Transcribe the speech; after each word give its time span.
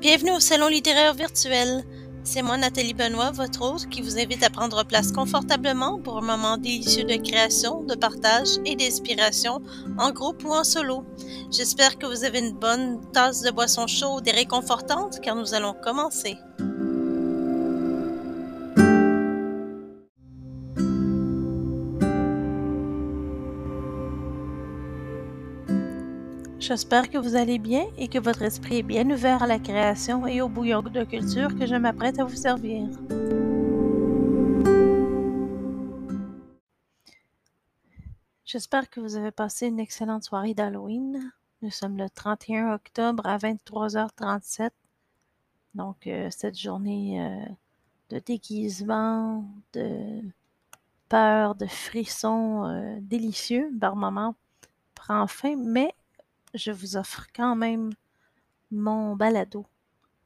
Bienvenue 0.00 0.30
au 0.30 0.38
Salon 0.38 0.68
littéraire 0.68 1.12
virtuel. 1.12 1.82
C'est 2.22 2.42
moi, 2.42 2.56
Nathalie 2.56 2.94
Benoît, 2.94 3.32
votre 3.32 3.62
hôte, 3.62 3.88
qui 3.88 4.00
vous 4.00 4.16
invite 4.16 4.44
à 4.44 4.50
prendre 4.50 4.84
place 4.84 5.10
confortablement 5.10 5.98
pour 5.98 6.18
un 6.18 6.20
moment 6.20 6.56
délicieux 6.56 7.02
de 7.02 7.16
création, 7.16 7.82
de 7.82 7.96
partage 7.96 8.60
et 8.64 8.76
d'inspiration, 8.76 9.60
en 9.98 10.12
groupe 10.12 10.44
ou 10.44 10.52
en 10.52 10.62
solo. 10.62 11.04
J'espère 11.50 11.98
que 11.98 12.06
vous 12.06 12.22
avez 12.22 12.38
une 12.38 12.52
bonne 12.52 13.00
tasse 13.12 13.42
de 13.42 13.50
boisson 13.50 13.88
chaude 13.88 14.28
et 14.28 14.30
réconfortante, 14.30 15.18
car 15.20 15.34
nous 15.34 15.52
allons 15.52 15.74
commencer. 15.74 16.36
J'espère 26.68 27.08
que 27.08 27.16
vous 27.16 27.34
allez 27.34 27.58
bien 27.58 27.86
et 27.96 28.08
que 28.08 28.18
votre 28.18 28.42
esprit 28.42 28.80
est 28.80 28.82
bien 28.82 29.08
ouvert 29.08 29.42
à 29.42 29.46
la 29.46 29.58
création 29.58 30.26
et 30.26 30.42
au 30.42 30.50
bouillon 30.50 30.82
de 30.82 31.02
culture 31.02 31.56
que 31.56 31.64
je 31.64 31.74
m'apprête 31.74 32.18
à 32.18 32.24
vous 32.24 32.36
servir. 32.36 32.86
J'espère 38.44 38.90
que 38.90 39.00
vous 39.00 39.16
avez 39.16 39.30
passé 39.30 39.68
une 39.68 39.80
excellente 39.80 40.24
soirée 40.24 40.52
d'Halloween. 40.52 41.32
Nous 41.62 41.70
sommes 41.70 41.96
le 41.96 42.10
31 42.10 42.74
octobre 42.74 43.24
à 43.24 43.38
23h37. 43.38 44.68
Donc, 45.74 46.06
euh, 46.06 46.28
cette 46.30 46.58
journée 46.58 47.18
euh, 47.18 47.46
de 48.10 48.18
déguisement, 48.18 49.48
de 49.72 50.20
peur, 51.08 51.54
de 51.54 51.64
frissons 51.64 52.66
euh, 52.66 52.98
délicieux 53.00 53.70
par 53.80 53.96
moment 53.96 54.34
prend 54.94 55.26
fin, 55.26 55.56
mais 55.56 55.94
je 56.58 56.72
vous 56.72 56.96
offre 56.96 57.26
quand 57.34 57.56
même 57.56 57.90
mon 58.70 59.16
balado 59.16 59.64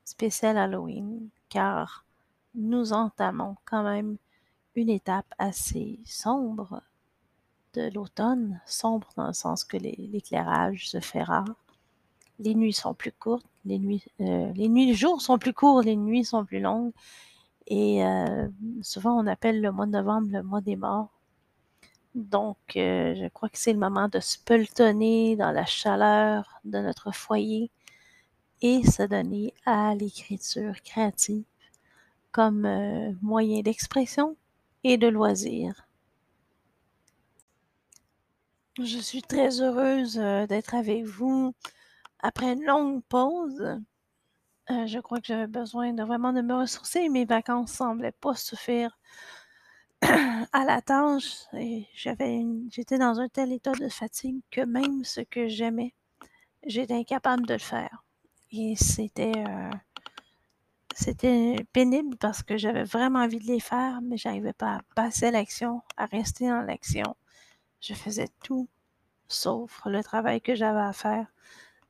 spécial 0.05 0.59
Halloween, 0.59 1.29
car 1.49 2.05
nous 2.55 2.93
entamons 2.93 3.57
quand 3.65 3.83
même 3.83 4.17
une 4.75 4.89
étape 4.89 5.33
assez 5.39 6.01
sombre 6.05 6.83
de 7.75 7.91
l'automne, 7.95 8.61
sombre 8.67 9.09
dans 9.17 9.29
le 9.29 9.33
sens 9.33 9.65
que 9.65 9.77
l'éclairage 9.77 10.89
se 10.89 11.01
fait 11.01 11.23
rare. 11.23 11.55
Les 12.39 12.55
nuits 12.55 12.73
sont 12.73 12.95
plus 12.95 13.13
courtes, 13.13 13.47
les 13.65 13.79
nuits, 13.79 14.05
euh, 14.21 14.53
les 14.55 14.69
nuits, 14.69 14.95
jours 14.95 15.23
sont 15.23 15.39
plus 15.39 15.53
courts, 15.53 15.83
les 15.83 15.97
nuits 15.97 16.25
sont 16.25 16.45
plus 16.45 16.61
longues. 16.61 16.93
Et 17.67 18.05
euh, 18.05 18.49
souvent, 18.83 19.23
on 19.23 19.27
appelle 19.27 19.61
le 19.61 19.71
mois 19.71 19.87
de 19.87 19.93
novembre 19.93 20.29
le 20.31 20.43
mois 20.43 20.61
des 20.61 20.77
morts. 20.77 21.12
Donc, 22.15 22.59
euh, 22.77 23.15
je 23.15 23.29
crois 23.29 23.49
que 23.49 23.57
c'est 23.59 23.73
le 23.73 23.79
moment 23.79 24.09
de 24.09 24.21
se 24.21 24.39
pelletonner 24.39 25.35
dans 25.37 25.51
la 25.51 25.65
chaleur 25.65 26.61
de 26.65 26.79
notre 26.79 27.11
foyer 27.11 27.71
et 28.61 28.85
se 28.85 29.03
donner 29.03 29.55
à 29.65 29.95
l'écriture 29.95 30.75
créative 30.83 31.45
comme 32.31 32.67
euh, 32.67 33.13
moyen 33.23 33.63
d'expression 33.63 34.37
et 34.85 34.99
de 34.99 35.07
loisir. 35.09 35.87
Je 38.79 38.99
suis 38.99 39.23
très 39.23 39.61
heureuse 39.63 40.19
euh, 40.19 40.47
d'être 40.47 40.75
avec 40.75 41.05
vous 41.05 41.55
après 42.21 42.53
une 42.53 42.65
longue 42.65 43.03
pause. 43.05 43.81
je 44.69 44.99
crois 45.01 45.19
que 45.21 45.27
j'avais 45.27 45.47
besoin 45.47 45.93
de 45.95 46.03
vraiment 46.03 46.33
de 46.33 46.43
me 46.43 46.55
ressourcer. 46.55 47.09
Mes 47.09 47.25
vacances 47.25 47.73
semblaient 47.73 48.13
pas 48.13 48.35
suffire 48.35 48.99
à 50.53 50.65
la 50.65 50.83
tâche 50.83 51.45
j'avais 51.95 52.45
j'étais 52.71 52.99
dans 52.99 53.21
un 53.21 53.29
tel 53.29 53.53
état 53.53 53.73
de 53.73 53.89
fatigue 53.89 54.41
que 54.51 54.63
même 54.63 55.05
ce 55.05 55.21
que 55.21 55.49
j'aimais, 55.49 55.95
j'étais 56.67 56.95
incapable 56.95 57.47
de 57.47 57.55
le 57.55 57.61
faire. 57.61 58.05
Et 58.51 58.75
c'était 58.77 59.33
euh, 59.37 59.71
c'était 60.95 61.57
pénible 61.73 62.17
parce 62.17 62.43
que 62.43 62.57
j'avais 62.57 62.85
vraiment 62.85 63.21
envie 63.21 63.39
de 63.39 63.47
les 63.47 63.61
faire, 63.61 64.01
mais 64.03 64.17
j'arrivais 64.17 64.53
pas 64.53 64.77
à 64.77 64.81
passer 64.95 65.31
l'action, 65.31 65.83
à 65.97 66.07
rester 66.07 66.49
dans 66.49 66.63
l'action. 66.63 67.17
Je 67.81 67.95
faisais 67.95 68.29
tout 68.43 68.69
sauf 69.29 69.81
le 69.87 70.03
travail 70.03 70.41
que 70.41 70.55
j'avais 70.55 70.81
à 70.81 70.93
faire. 70.93 71.27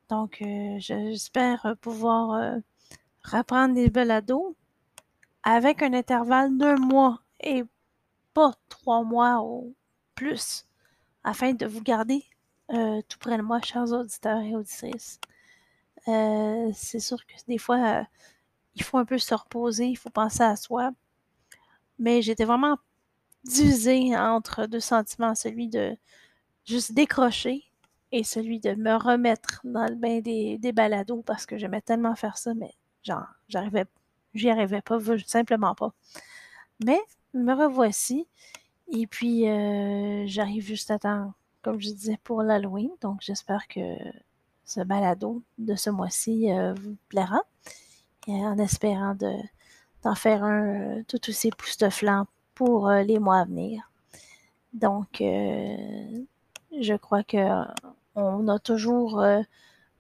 Donc, 0.09 0.41
euh, 0.43 0.77
j'espère 0.79 1.75
pouvoir 1.81 2.33
euh, 2.33 2.59
reprendre 3.25 3.75
des 3.75 3.91
balados 3.91 4.57
avec 5.43 5.83
un 5.83 5.93
intervalle 5.95 6.57
d'un 6.57 6.77
mois 6.77 7.21
et 7.41 7.65
pas 8.35 8.55
trois 8.69 9.03
mois 9.03 9.43
ou 9.43 9.75
plus 10.15 10.67
afin 11.25 11.53
de 11.53 11.67
vous 11.67 11.83
garder 11.83 12.25
euh, 12.73 13.03
tout 13.09 13.19
près 13.19 13.37
de 13.37 13.43
moi, 13.43 13.61
chers 13.63 13.93
auditeurs 13.93 14.41
et 14.41 14.55
auditrices. 14.55 15.21
Euh, 16.09 16.71
c'est 16.75 17.01
sûr 17.01 17.25
que 17.27 17.35
des 17.47 17.59
fois, 17.59 18.01
euh, 18.01 18.05
il 18.75 18.83
faut 18.83 18.99
un 18.99 19.05
peu 19.05 19.19
se 19.19 19.35
reposer, 19.35 19.87
il 19.87 19.97
faut 19.97 20.11
penser 20.11 20.43
à 20.43 20.57
soi. 20.57 20.93
Mais 21.99 22.23
j'étais 22.23 22.45
vraiment 22.45 22.79
divisée 23.45 24.17
entre 24.17 24.67
deux 24.67 24.81
sentiments, 24.81 25.35
celui 25.35 25.69
de 25.69 25.97
juste 26.65 26.93
décrocher 26.93 27.65
et 28.13 28.25
celui 28.25 28.61
de 28.61 28.75
me 28.75 28.95
remettre 28.95 29.61
dans 29.65 29.87
le 29.87 29.97
bain 29.97 30.21
des, 30.21 30.59
des 30.59 30.73
balados 30.73 31.23
parce 31.23 31.47
que 31.47 31.59
j'aimais 31.59 31.81
tellement 31.83 32.15
faire 32.15 32.39
ça, 32.39 32.55
mais 32.55 32.73
genre, 33.03 33.27
j'arrivais, 33.49 33.87
j'y 34.35 34.51
arrivais 34.51 34.83
pas, 34.83 34.99
simplement 35.27 35.75
pas. 35.75 35.93
Mais 36.85 37.01
me 37.35 37.55
revoici. 37.55 38.27
Et 38.89 39.07
puis, 39.07 39.49
euh, 39.49 40.25
j'arrive 40.27 40.65
juste 40.65 40.91
à 40.91 40.99
temps, 40.99 41.33
comme 41.63 41.81
je 41.81 41.91
disais, 41.91 42.19
pour 42.25 42.43
l'Halloween. 42.43 42.91
Donc, 43.01 43.21
j'espère 43.23 43.67
que 43.69 43.81
ce 44.65 44.81
balado 44.81 45.43
de 45.59 45.75
ce 45.75 45.91
mois-ci 45.91 46.53
euh, 46.53 46.75
vous 46.75 46.97
plaira. 47.09 47.43
En 48.29 48.57
espérant 48.59 49.15
de, 49.17 49.33
d'en 50.03 50.15
faire 50.15 50.45
un 50.45 50.99
euh, 50.99 51.03
tout 51.09 51.19
aussi 51.29 51.49
époustouflant 51.49 52.27
pour 52.55 52.89
les 52.91 53.19
mois 53.19 53.41
à 53.41 53.45
venir. 53.45 53.91
Donc, 54.75 55.17
je 55.19 56.97
crois 56.97 57.25
que 57.25 57.65
on 58.15 58.47
a 58.49 58.59
toujours 58.59 59.23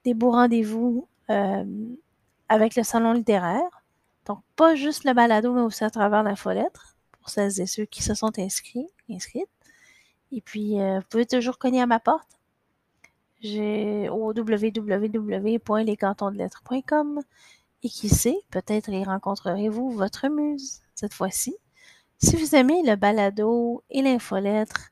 des 0.05 0.15
beaux 0.15 0.31
rendez-vous 0.31 1.09
avec 1.29 2.77
le 2.77 2.83
salon 2.83 3.13
littéraire. 3.13 3.83
Donc, 4.27 4.41
pas 4.55 4.75
juste 4.75 5.05
le 5.05 5.15
balado, 5.15 5.53
mais 5.53 5.63
aussi 5.63 5.83
à 5.83 5.91
travers 5.91 6.23
la 6.23 6.35
lettre 6.55 6.92
pour 7.23 7.31
celles 7.31 7.61
et 7.61 7.67
ceux 7.67 7.85
qui 7.85 8.03
se 8.03 8.15
sont 8.15 8.37
inscrits, 8.39 8.89
inscrites. 9.09 9.49
Et 10.33 10.41
puis, 10.41 10.81
euh, 10.81 10.99
vous 10.99 11.07
pouvez 11.09 11.27
toujours 11.27 11.59
cogner 11.59 11.81
à 11.81 11.87
ma 11.87 12.01
porte. 12.01 12.41
J'ai 13.41 14.09
au 14.09 14.33
www.lescantonsdelettres.com 14.33 17.21
et 17.85 17.89
qui 17.89 18.09
sait, 18.09 18.39
peut-être 18.51 18.89
y 18.91 19.05
rencontrerez-vous 19.05 19.91
votre 19.91 20.29
muse 20.29 20.83
cette 20.95 21.15
fois-ci. 21.15 21.57
Si 22.19 22.37
vous 22.37 22.55
aimez 22.55 22.83
le 22.85 22.95
balado 22.97 23.83
et 23.91 24.03
l'infolettre, 24.03 24.91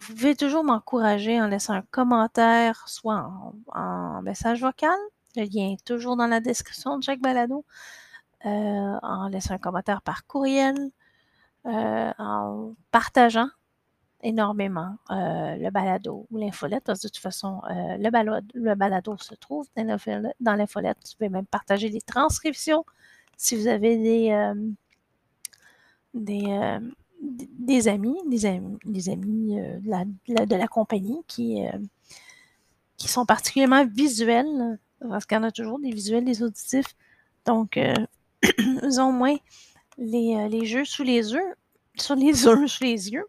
vous 0.00 0.14
pouvez 0.14 0.36
toujours 0.36 0.64
m'encourager 0.64 1.40
en 1.40 1.46
laissant 1.46 1.74
un 1.74 1.82
commentaire, 1.82 2.88
soit 2.88 3.30
en, 3.74 4.22
message 4.22 4.60
vocal. 4.60 4.96
Le 5.36 5.42
lien 5.42 5.72
est 5.72 5.84
toujours 5.84 6.16
dans 6.16 6.26
la 6.26 6.40
description 6.40 6.98
de 6.98 7.04
chaque 7.04 7.20
balado. 7.20 7.64
Euh, 8.44 8.98
en 9.02 9.28
laissant 9.28 9.54
un 9.54 9.58
commentaire 9.58 10.02
par 10.02 10.26
courriel 10.26 10.90
euh, 11.66 12.12
en 12.18 12.74
partageant 12.92 13.48
énormément 14.22 14.98
euh, 15.10 15.56
le 15.56 15.70
balado 15.70 16.26
ou 16.30 16.38
l'infolette, 16.38 16.84
parce 16.84 17.00
que 17.00 17.08
de 17.08 17.12
toute 17.12 17.20
façon, 17.20 17.60
euh, 17.68 17.96
le, 17.98 18.74
balado, 18.76 19.16
se 19.18 19.34
trouve 19.34 19.66
dans 19.76 20.54
l'infolette. 20.54 20.98
Tu 21.08 21.16
peux 21.16 21.28
même 21.28 21.46
partager 21.46 21.88
les 21.88 22.00
transcriptions 22.00 22.84
si 23.36 23.56
vous 23.56 23.66
avez 23.66 23.96
des, 23.96 24.52
des, 26.14 27.88
amis, 27.88 28.16
des 28.28 28.46
amis, 28.46 28.78
des 28.84 29.08
amis 29.08 29.56
de, 29.56 30.54
la, 30.56 30.68
compagnie 30.68 31.22
qui, 31.26 31.64
qui 32.96 33.08
sont 33.08 33.26
particulièrement 33.26 33.84
visuels, 33.84 34.78
parce 35.00 35.26
qu'il 35.26 35.36
y 35.36 35.40
en 35.40 35.44
a 35.44 35.50
toujours 35.50 35.80
des 35.80 35.90
visuels, 35.90 36.24
des 36.24 36.44
auditifs. 36.44 36.94
Donc, 37.44 37.76
ils 38.58 39.00
ont 39.00 39.12
moins 39.12 39.36
les, 39.98 40.48
les 40.48 40.64
jeux 40.64 40.84
sous 40.84 41.02
les 41.02 41.32
yeux, 41.32 41.54
sur 42.00 42.14
les 42.16 42.44
yeux, 42.44 42.66
sous 42.66 42.84
les 42.84 43.10
yeux, 43.10 43.26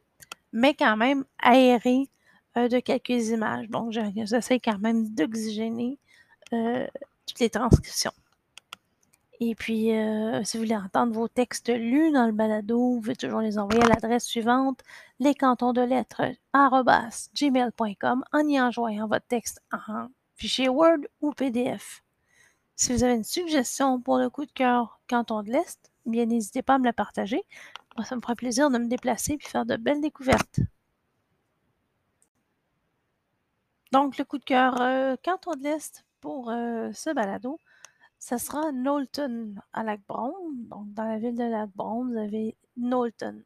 mais 0.53 0.73
quand 0.73 0.97
même 0.97 1.25
aérés 1.39 2.09
euh, 2.57 2.67
de 2.67 2.79
quelques 2.79 3.29
images. 3.29 3.69
Donc, 3.69 3.91
j'essaie 3.91 4.59
quand 4.59 4.79
même 4.79 5.09
d'oxygéner 5.09 5.99
euh, 6.53 6.87
toutes 7.25 7.39
les 7.39 7.49
transcriptions. 7.49 8.13
Et 9.39 9.53
puis, 9.53 9.95
euh, 9.95 10.43
si 10.43 10.57
vous 10.57 10.63
voulez 10.63 10.75
entendre 10.75 11.13
vos 11.13 11.27
textes 11.27 11.69
lus 11.69 12.11
dans 12.11 12.25
le 12.25 12.31
balado, 12.31 12.95
vous 12.95 13.01
pouvez 13.01 13.15
toujours 13.15 13.41
les 13.41 13.59
envoyer 13.59 13.83
à 13.83 13.87
l'adresse 13.87 14.25
suivante, 14.25 14.81
les 15.19 15.35
cantons 15.35 15.73
de 15.73 15.81
lettres 15.81 16.23
gmail.com 17.35 18.23
en 18.33 18.47
y 18.47 18.59
envoyant 18.59 19.07
votre 19.07 19.27
texte 19.27 19.61
en 19.71 20.07
fichier 20.35 20.69
Word 20.69 21.01
ou 21.21 21.33
PDF. 21.33 22.03
Si 22.75 22.93
vous 22.93 23.03
avez 23.03 23.13
une 23.13 23.23
suggestion 23.23 24.01
pour 24.01 24.17
le 24.17 24.29
coup 24.29 24.45
de 24.45 24.51
cœur 24.51 24.99
canton 25.07 25.43
de 25.43 25.51
l'Est, 25.51 25.91
bien 26.07 26.25
n'hésitez 26.25 26.61
pas 26.61 26.75
à 26.75 26.79
me 26.79 26.85
la 26.85 26.93
partager. 26.93 27.43
Moi, 27.95 28.05
ça 28.05 28.15
me 28.15 28.21
ferait 28.21 28.35
plaisir 28.35 28.69
de 28.69 28.77
me 28.77 28.87
déplacer 28.87 29.33
et 29.33 29.39
faire 29.39 29.65
de 29.65 29.75
belles 29.75 30.01
découvertes. 30.01 30.59
Donc, 33.91 34.17
le 34.17 34.25
coup 34.25 34.37
de 34.37 34.43
cœur 34.43 34.81
euh, 34.81 35.15
canton 35.23 35.51
de 35.55 35.63
l'Est 35.63 36.05
pour 36.19 36.49
euh, 36.49 36.91
ce 36.93 37.13
balado. 37.13 37.59
ça 38.19 38.37
sera 38.37 38.71
Knowlton 38.71 39.55
à 39.73 39.83
Lac-Brome. 39.83 40.65
Donc, 40.69 40.93
dans 40.93 41.05
la 41.05 41.17
ville 41.19 41.35
de 41.35 41.43
Lac-Brome, 41.43 42.11
vous 42.11 42.17
avez 42.17 42.57
Knowlton. 42.77 43.43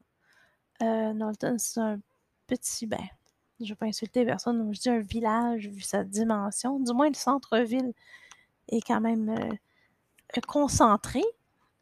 Euh, 0.81 1.13
Knowlton, 1.13 1.57
c'est 1.59 1.79
un 1.79 1.99
petit, 2.47 2.87
ben, 2.87 2.99
je 3.59 3.65
ne 3.65 3.69
vais 3.69 3.75
pas 3.75 3.85
insulter 3.85 4.25
personne, 4.25 4.73
je 4.73 4.79
dis 4.79 4.89
un 4.89 4.99
village 4.99 5.67
vu 5.67 5.81
sa 5.81 6.03
dimension. 6.03 6.79
Du 6.79 6.93
moins, 6.93 7.07
le 7.09 7.15
centre-ville 7.15 7.93
est 8.69 8.81
quand 8.81 9.01
même 9.01 9.29
euh, 9.29 10.41
concentré, 10.47 11.23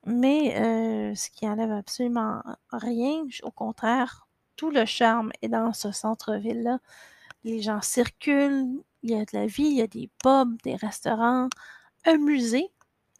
mais 0.09 0.55
euh, 0.57 1.15
ce 1.15 1.29
qui 1.29 1.47
enlève 1.47 1.71
absolument 1.71 2.41
rien. 2.71 3.23
Au 3.43 3.51
contraire, 3.51 4.27
tout 4.55 4.71
le 4.71 4.85
charme 4.85 5.31
est 5.41 5.49
dans 5.49 5.73
ce 5.73 5.91
centre-ville-là. 5.91 6.79
Les 7.43 7.61
gens 7.61 7.81
circulent, 7.81 8.83
il 9.03 9.11
y 9.11 9.15
a 9.15 9.19
de 9.25 9.31
la 9.33 9.45
vie, 9.45 9.63
il 9.63 9.77
y 9.77 9.81
a 9.81 9.87
des 9.87 10.09
pubs, 10.21 10.61
des 10.63 10.75
restaurants, 10.75 11.49
un 12.05 12.17
musée 12.17 12.71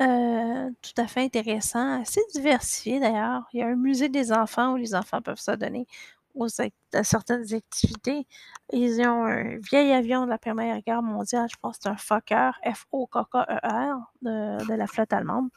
euh, 0.01 0.69
tout 0.81 1.01
à 1.01 1.07
fait 1.07 1.23
intéressant, 1.23 2.01
assez 2.01 2.21
diversifié 2.33 2.99
d'ailleurs. 3.01 3.43
Il 3.53 3.59
y 3.59 3.63
a 3.63 3.67
un 3.67 3.75
musée 3.75 4.07
des 4.07 4.31
enfants 4.31 4.73
où 4.73 4.77
les 4.77 4.95
enfants 4.95 5.21
peuvent 5.21 5.39
s'adonner 5.39 5.87
aux 6.35 6.47
à 6.93 7.03
certaines 7.03 7.53
activités. 7.53 8.25
Ils 8.71 9.01
ont 9.01 9.25
un 9.25 9.57
vieil 9.57 9.91
avion 9.91 10.23
de 10.25 10.29
la 10.29 10.37
Première 10.37 10.81
Guerre 10.81 11.01
mondiale, 11.01 11.47
je 11.51 11.57
pense 11.61 11.77
que 11.77 11.83
c'est 11.83 11.89
un 11.89 11.97
Fokker, 11.97 12.51
F-O-K-K-E-R, 12.63 14.13
de, 14.21 14.67
de, 14.67 14.73
la 14.73 14.87
flotte 14.87 15.11
allemande. 15.11 15.49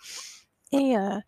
Et 0.72 0.96
euh, 0.96 1.18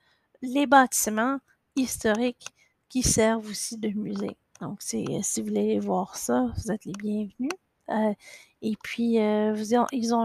les 0.43 0.67
bâtiments 0.67 1.39
historiques 1.77 2.49
qui 2.89 3.03
servent 3.03 3.49
aussi 3.49 3.79
de 3.79 3.89
musée. 3.89 4.37
Donc, 4.61 4.81
si 4.81 5.05
vous 5.05 5.47
voulez 5.47 5.79
voir 5.79 6.17
ça, 6.17 6.47
vous 6.57 6.73
êtes 6.73 6.85
les 6.85 6.93
bienvenus. 6.93 7.51
Euh, 7.91 8.15
et 8.63 8.77
puis, 8.83 9.21
euh, 9.21 9.55
ils 9.93 10.15
ont 10.15 10.25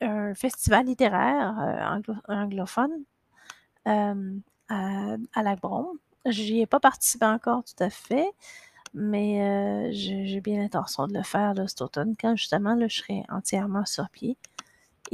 un, 0.00 0.34
festival 0.34 0.86
littéraire 0.86 1.54
euh, 1.60 2.34
anglophone 2.34 3.04
à, 3.86 4.14
à 4.68 5.42
Lac-Brome. 5.42 5.98
J'y 6.26 6.60
ai 6.60 6.66
pas 6.66 6.80
participé 6.80 7.26
encore 7.26 7.64
tout 7.64 7.82
à 7.82 7.90
fait, 7.90 8.30
mais 8.94 9.90
j'ai 9.92 10.40
bien 10.40 10.60
l'intention 10.60 11.06
de 11.06 11.14
le 11.14 11.22
faire 11.22 11.54
cet 11.66 11.82
automne, 11.82 12.14
quand 12.20 12.36
justement 12.36 12.78
je 12.80 12.94
serai 12.94 13.24
entièrement 13.28 13.84
sur 13.84 14.08
pied. 14.10 14.36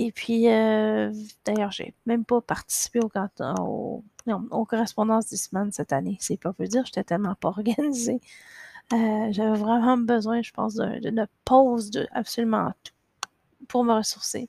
Et 0.01 0.13
puis, 0.13 0.45
d'ailleurs, 0.45 1.73
j'ai 1.73 1.93
même 2.07 2.25
pas 2.25 2.41
participé 2.41 3.01
au, 3.01 3.11
au, 3.61 4.05
aux 4.51 4.65
correspondances 4.65 5.29
des 5.29 5.37
semaines 5.37 5.73
cette 5.73 5.93
année. 5.93 6.17
C'est 6.21 6.37
pas 6.37 6.53
peu 6.53 6.67
dire, 6.67 6.85
j'étais 6.87 7.03
tellement 7.03 7.35
pas 7.35 7.49
organisée. 7.49 8.21
Euh, 8.93 9.29
j'avais 9.31 9.59
vraiment 9.59 9.99
besoin, 9.99 10.41
je 10.41 10.51
pense, 10.53 10.77
d'une 10.77 11.27
pause 11.45 11.91
de 11.91 12.07
absolument 12.13 12.73
tout 12.85 12.95
pour 13.67 13.85
me 13.85 13.93
ressourcer. 13.93 14.49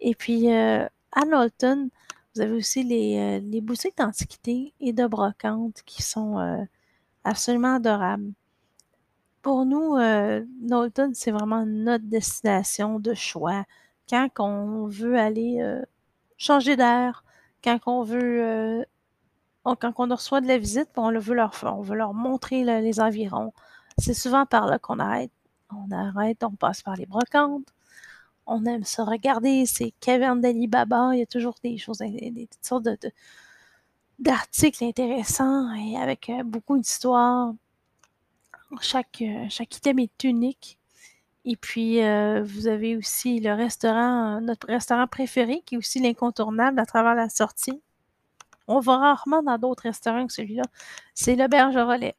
Et 0.00 0.14
puis, 0.14 0.52
euh, 0.52 0.86
à 1.12 1.24
Knowlton, 1.24 1.88
vous 2.34 2.40
avez 2.40 2.52
aussi 2.52 2.84
les, 2.84 3.18
euh, 3.18 3.40
les 3.42 3.60
boutiques 3.60 3.96
d'antiquité 3.96 4.74
et 4.80 4.92
de 4.92 5.06
brocante 5.06 5.82
qui 5.86 6.02
sont 6.02 6.66
absolument 7.24 7.76
adorables. 7.76 8.32
Pour 9.42 9.64
nous, 9.64 9.96
Knowlton, 10.60 11.12
c'est 11.14 11.30
vraiment 11.30 11.64
notre 11.66 12.04
destination 12.04 13.00
de 13.00 13.14
choix. 13.14 13.64
Quand 14.10 14.28
on 14.38 14.86
veut 14.86 15.18
aller 15.18 15.62
changer 16.36 16.76
d'air, 16.76 17.24
quand 17.62 17.78
on 17.86 18.02
veut 18.02 18.84
quand 19.64 19.94
on 19.98 20.14
reçoit 20.14 20.40
de 20.40 20.46
la 20.46 20.58
visite, 20.58 20.90
on 20.96 21.10
veut 21.18 21.34
leur, 21.34 21.52
on 21.64 21.80
veut 21.80 21.96
leur 21.96 22.12
montrer 22.14 22.64
les 22.64 23.00
environs. 23.00 23.52
C'est 23.98 24.14
souvent 24.14 24.46
par 24.46 24.66
là 24.66 24.78
qu'on 24.78 24.98
arrête. 24.98 25.30
On 25.70 25.90
arrête, 25.90 26.44
on 26.44 26.52
passe 26.52 26.82
par 26.82 26.96
les 26.96 27.06
brocantes. 27.06 27.66
On 28.46 28.66
aime 28.66 28.84
se 28.84 29.00
regarder 29.00 29.64
ces 29.66 29.92
cavernes 30.00 30.40
d'Alibaba. 30.40 31.10
Il 31.14 31.20
y 31.20 31.22
a 31.22 31.26
toujours 31.26 31.54
des 31.62 31.78
choses, 31.78 31.98
des, 31.98 32.48
sortes 32.60 32.84
de, 32.84 32.98
d'articles 34.18 34.84
intéressants 34.84 35.72
et 35.74 35.96
avec 35.96 36.28
euh, 36.28 36.42
beaucoup 36.44 36.76
d'histoires. 36.76 37.54
Euh, 38.72 38.76
chaque 38.80 39.76
item 39.76 39.98
est 40.00 40.24
unique. 40.24 40.78
Et 41.44 41.56
puis, 41.56 42.02
euh, 42.02 42.42
vous 42.42 42.68
avez 42.68 42.96
aussi 42.96 43.38
le 43.40 43.52
restaurant, 43.52 44.40
notre 44.40 44.66
restaurant 44.66 45.06
préféré, 45.06 45.62
qui 45.66 45.74
est 45.74 45.78
aussi 45.78 46.00
l'incontournable 46.00 46.78
à 46.80 46.86
travers 46.86 47.14
la 47.14 47.28
sortie. 47.28 47.82
On 48.66 48.80
va 48.80 48.96
rarement 48.98 49.42
dans 49.42 49.58
d'autres 49.58 49.82
restaurants 49.84 50.26
que 50.26 50.32
celui-là. 50.32 50.64
C'est 51.14 51.36
l'auberge 51.36 51.76
relais. 51.76 52.14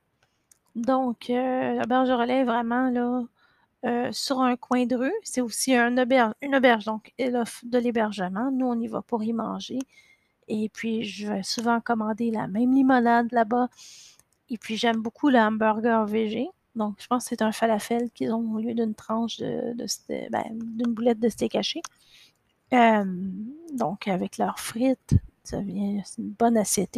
Donc, 0.76 1.30
euh, 1.30 1.74
l'auberge 1.80 2.12
relais 2.12 2.42
est 2.42 2.44
vraiment 2.44 2.90
là 2.90 3.24
euh, 3.86 4.12
sur 4.12 4.42
un 4.42 4.56
coin 4.58 4.86
de 4.86 4.96
rue. 4.96 5.14
C'est 5.24 5.42
aussi 5.42 5.76
auberge, 5.78 6.34
une 6.42 6.56
auberge, 6.56 6.86
donc 6.86 7.14
elle 7.18 7.36
offre 7.38 7.62
de 7.66 7.80
l'hébergement. 7.80 8.52
Nous, 8.52 8.68
on 8.68 8.80
y 8.80 8.88
va 8.88 9.02
pour 9.02 9.24
y 9.24 9.34
manger. 9.34 9.80
Et 10.48 10.70
puis, 10.70 11.04
je 11.04 11.28
vais 11.32 11.44
souvent 11.44 11.82
commander 11.82 12.32
la 12.32 12.48
même 12.48 12.74
limonade 12.74 13.32
là-bas. 13.32 13.70
Et 14.50 14.58
puis, 14.58 14.78
j'aime 14.78 15.02
beaucoup 15.02 15.30
le 15.30 15.40
hamburger 15.40 16.06
VG. 16.06 16.50
Donc, 16.76 16.96
je 17.00 17.08
pense 17.08 17.24
que 17.24 17.30
c'est 17.30 17.42
un 17.42 17.52
falafel 17.52 18.10
qu'ils 18.12 18.34
ont 18.34 18.54
au 18.54 18.60
lieu 18.60 18.74
d'une 18.74 18.96
tranche 18.96 19.38
de, 19.38 19.74
ben, 20.30 20.44
d'une 20.52 20.94
boulette 20.94 21.20
de 21.20 21.30
steak 21.30 21.56
haché. 21.56 21.82
Euh, 22.74 23.06
donc, 23.74 24.08
avec 24.08 24.38
leurs 24.38 24.60
frites, 24.60 25.16
ça 25.44 25.62
vient, 25.62 26.02
c'est 26.04 26.22
une 26.22 26.32
bonne 26.32 26.58
assiette. 26.58 26.98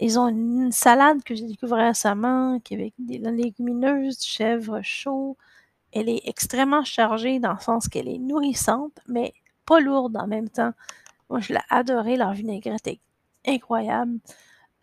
Ils 0.00 0.18
ont 0.18 0.28
une 0.28 0.72
salade 0.72 1.22
que 1.24 1.34
j'ai 1.34 1.46
découvert 1.46 1.86
récemment, 1.88 2.60
qui 2.60 2.74
est 2.74 2.78
avec 2.78 2.94
des 2.98 3.18
légumineuses, 3.18 4.18
du 4.18 4.26
chèvre 4.26 4.80
chaud. 4.82 5.36
Elle 5.92 6.08
est 6.08 6.22
extrêmement 6.24 6.84
chargée 6.84 7.40
dans 7.40 7.52
le 7.52 7.60
sens 7.60 7.88
qu'elle 7.88 8.08
est 8.08 8.18
nourrissante, 8.18 8.98
mais 9.08 9.34
pas 9.66 9.80
lourde 9.80 10.16
en 10.16 10.26
même 10.26 10.48
temps. 10.48 10.72
Moi, 11.28 11.40
je 11.40 11.52
l'ai 11.52 11.60
adoré. 11.68 12.16
Leur 12.16 12.32
vinaigrette 12.32 12.86
est 12.86 13.00
incroyable. 13.46 14.18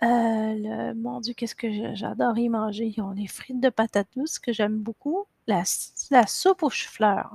Euh, 0.04 0.94
mon 0.96 1.20
Dieu, 1.22 1.34
qu'est-ce 1.34 1.56
que 1.56 1.96
j'adore 1.96 2.38
y 2.38 2.50
manger. 2.50 2.94
Ils 2.96 3.02
ont 3.02 3.14
des 3.14 3.28
frites 3.28 3.60
de 3.60 3.70
patates 3.70 4.10
douces 4.16 4.40
que 4.40 4.54
j'aime 4.54 4.78
beaucoup. 4.78 5.26
La, 5.48 5.64
soupe 6.28 6.64
aux 6.64 6.70
chou-fleurs. 6.70 7.32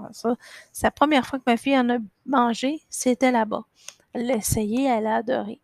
c'est 0.72 0.86
la 0.86 0.90
première 0.90 1.26
fois 1.26 1.38
que 1.38 1.44
ma 1.46 1.56
fille 1.56 1.78
en 1.78 1.88
a 1.88 1.96
mangé, 2.26 2.82
c'était 2.90 3.32
là-bas. 3.32 3.64
Elle 4.12 4.26
l'a 4.26 4.36
essayé, 4.36 4.84
elle 4.84 5.06
a 5.06 5.16
adoré. 5.16 5.60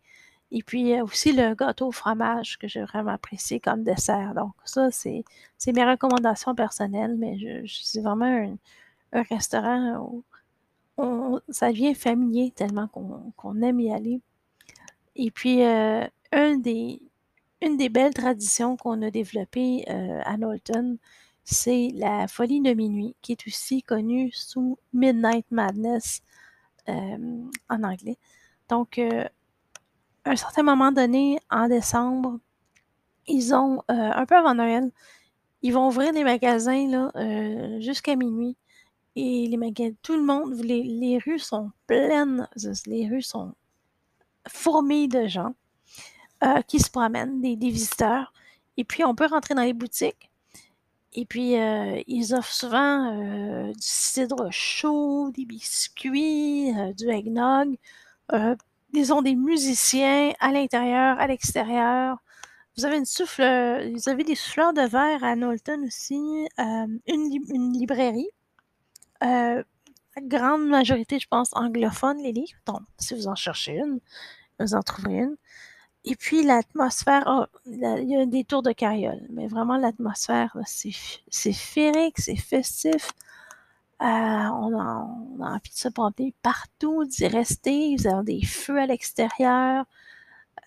Et 0.51 0.63
puis 0.63 0.99
aussi 1.01 1.31
le 1.31 1.53
gâteau 1.53 1.87
au 1.87 1.91
fromage 1.91 2.57
que 2.57 2.67
j'ai 2.67 2.81
vraiment 2.81 3.11
apprécié 3.11 3.59
comme 3.59 3.83
dessert. 3.83 4.33
Donc 4.33 4.53
ça, 4.65 4.89
c'est 4.91 5.23
mes 5.67 5.85
recommandations 5.85 6.55
personnelles, 6.55 7.15
mais 7.17 7.37
c'est 7.67 8.01
vraiment 8.01 8.57
un, 9.13 9.23
restaurant 9.23 10.23
où 10.97 11.39
ça 11.49 11.71
devient 11.71 11.93
familier 11.95 12.51
tellement 12.51 12.87
qu'on 12.87 13.61
aime 13.61 13.79
y 13.79 13.93
aller. 13.93 14.21
Et 15.15 15.31
puis, 15.31 15.63
euh, 15.63 16.05
une 16.31 17.77
des 17.77 17.89
belles 17.89 18.13
traditions 18.13 18.77
qu'on 18.77 19.01
a 19.01 19.11
développées 19.11 19.85
euh, 19.89 20.21
à 20.23 20.37
Knowlton, 20.37 20.97
c'est 21.43 21.91
la 21.95 22.27
folie 22.27 22.61
de 22.61 22.73
minuit, 22.73 23.15
qui 23.21 23.33
est 23.33 23.47
aussi 23.47 23.81
connue 23.81 24.31
sous 24.31 24.77
Midnight 24.93 25.45
Madness 25.51 26.21
euh, 26.87 27.43
en 27.69 27.83
anglais. 27.83 28.17
Donc, 28.69 28.99
euh, 28.99 29.25
à 30.25 30.31
un 30.31 30.35
certain 30.35 30.63
moment 30.63 30.91
donné, 30.91 31.39
en 31.49 31.67
décembre, 31.67 32.39
ils 33.27 33.53
ont, 33.53 33.83
un 33.87 34.25
peu 34.25 34.35
avant 34.35 34.55
Noël, 34.55 34.91
ils 35.61 35.73
vont 35.73 35.87
ouvrir 35.87 36.13
les 36.13 36.23
magasins 36.23 37.11
jusqu'à 37.79 38.15
minuit. 38.15 38.57
Et 39.15 39.47
les 39.47 39.57
magasins, 39.57 39.95
tout 40.01 40.15
le 40.15 40.23
monde, 40.23 40.53
les, 40.55 40.83
les, 40.83 41.19
rues 41.19 41.39
sont 41.39 41.71
pleines, 41.87 42.47
les 42.87 43.07
rues 43.07 43.21
sont 43.21 43.53
fourmillées 44.47 45.07
de 45.07 45.27
gens 45.27 45.53
qui 46.67 46.79
se 46.79 46.89
promènent, 46.89 47.41
des, 47.41 47.55
visiteurs. 47.55 48.33
Et 48.77 48.83
puis, 48.83 49.03
on 49.03 49.15
peut 49.15 49.25
rentrer 49.25 49.55
dans 49.55 49.63
les 49.63 49.73
boutiques. 49.73 50.31
Et 51.13 51.25
puis, 51.25 51.55
ils 52.07 52.33
offrent 52.33 52.53
souvent 52.53 53.71
du 53.73 53.73
cidre 53.79 54.49
chaud, 54.51 55.31
des 55.31 55.45
biscuits, 55.45 56.71
du 56.95 57.09
eggnog. 57.09 57.77
Euh, 58.33 58.55
disons 58.93 59.21
des 59.21 59.35
musiciens 59.35 60.33
à 60.39 60.51
l'intérieur, 60.51 61.19
à 61.19 61.27
l'extérieur. 61.27 62.17
Vous 62.77 62.85
avez 62.85 62.97
une 62.97 63.05
souffle, 63.05 63.43
vous 63.93 64.09
avez 64.09 64.23
des 64.23 64.35
souffleurs 64.35 64.73
de 64.73 64.81
verre 64.81 65.23
à 65.23 65.35
Knowlton 65.35 65.83
aussi, 65.85 66.47
euh, 66.59 66.87
une, 67.07 67.73
librairie. 67.73 68.29
Euh, 69.23 69.63
la 70.15 70.21
grande 70.21 70.67
majorité, 70.67 71.19
je 71.19 71.27
pense, 71.27 71.49
anglophone, 71.53 72.17
les 72.21 72.31
livres. 72.31 72.57
Donc, 72.65 72.81
si 72.97 73.15
vous 73.15 73.27
en 73.27 73.35
cherchez 73.35 73.77
une, 73.77 73.99
vous 74.59 74.73
en 74.75 74.81
trouverez 74.81 75.19
une. 75.19 75.37
Et 76.05 76.15
puis 76.15 76.43
l'atmosphère, 76.43 77.23
oh, 77.27 77.45
il 77.65 78.09
y 78.09 78.15
a 78.15 78.25
des 78.25 78.43
tours 78.43 78.63
de 78.63 78.71
carriole, 78.71 79.21
mais 79.29 79.47
vraiment 79.47 79.77
l'atmosphère, 79.77 80.55
c'est 80.65 81.53
féerique, 81.53 82.19
c'est 82.19 82.37
festif. 82.37 83.11
Euh, 84.01 84.05
on, 84.05 84.79
a, 84.79 85.05
envie 85.41 85.69
de 85.69 85.75
se 85.75 85.89
promener 85.89 86.33
partout, 86.41 87.03
d'y 87.05 87.27
rester. 87.27 87.89
Ils 87.89 88.07
ont 88.07 88.23
des 88.23 88.45
feux 88.45 88.79
à 88.79 88.85
l'extérieur. 88.85 89.85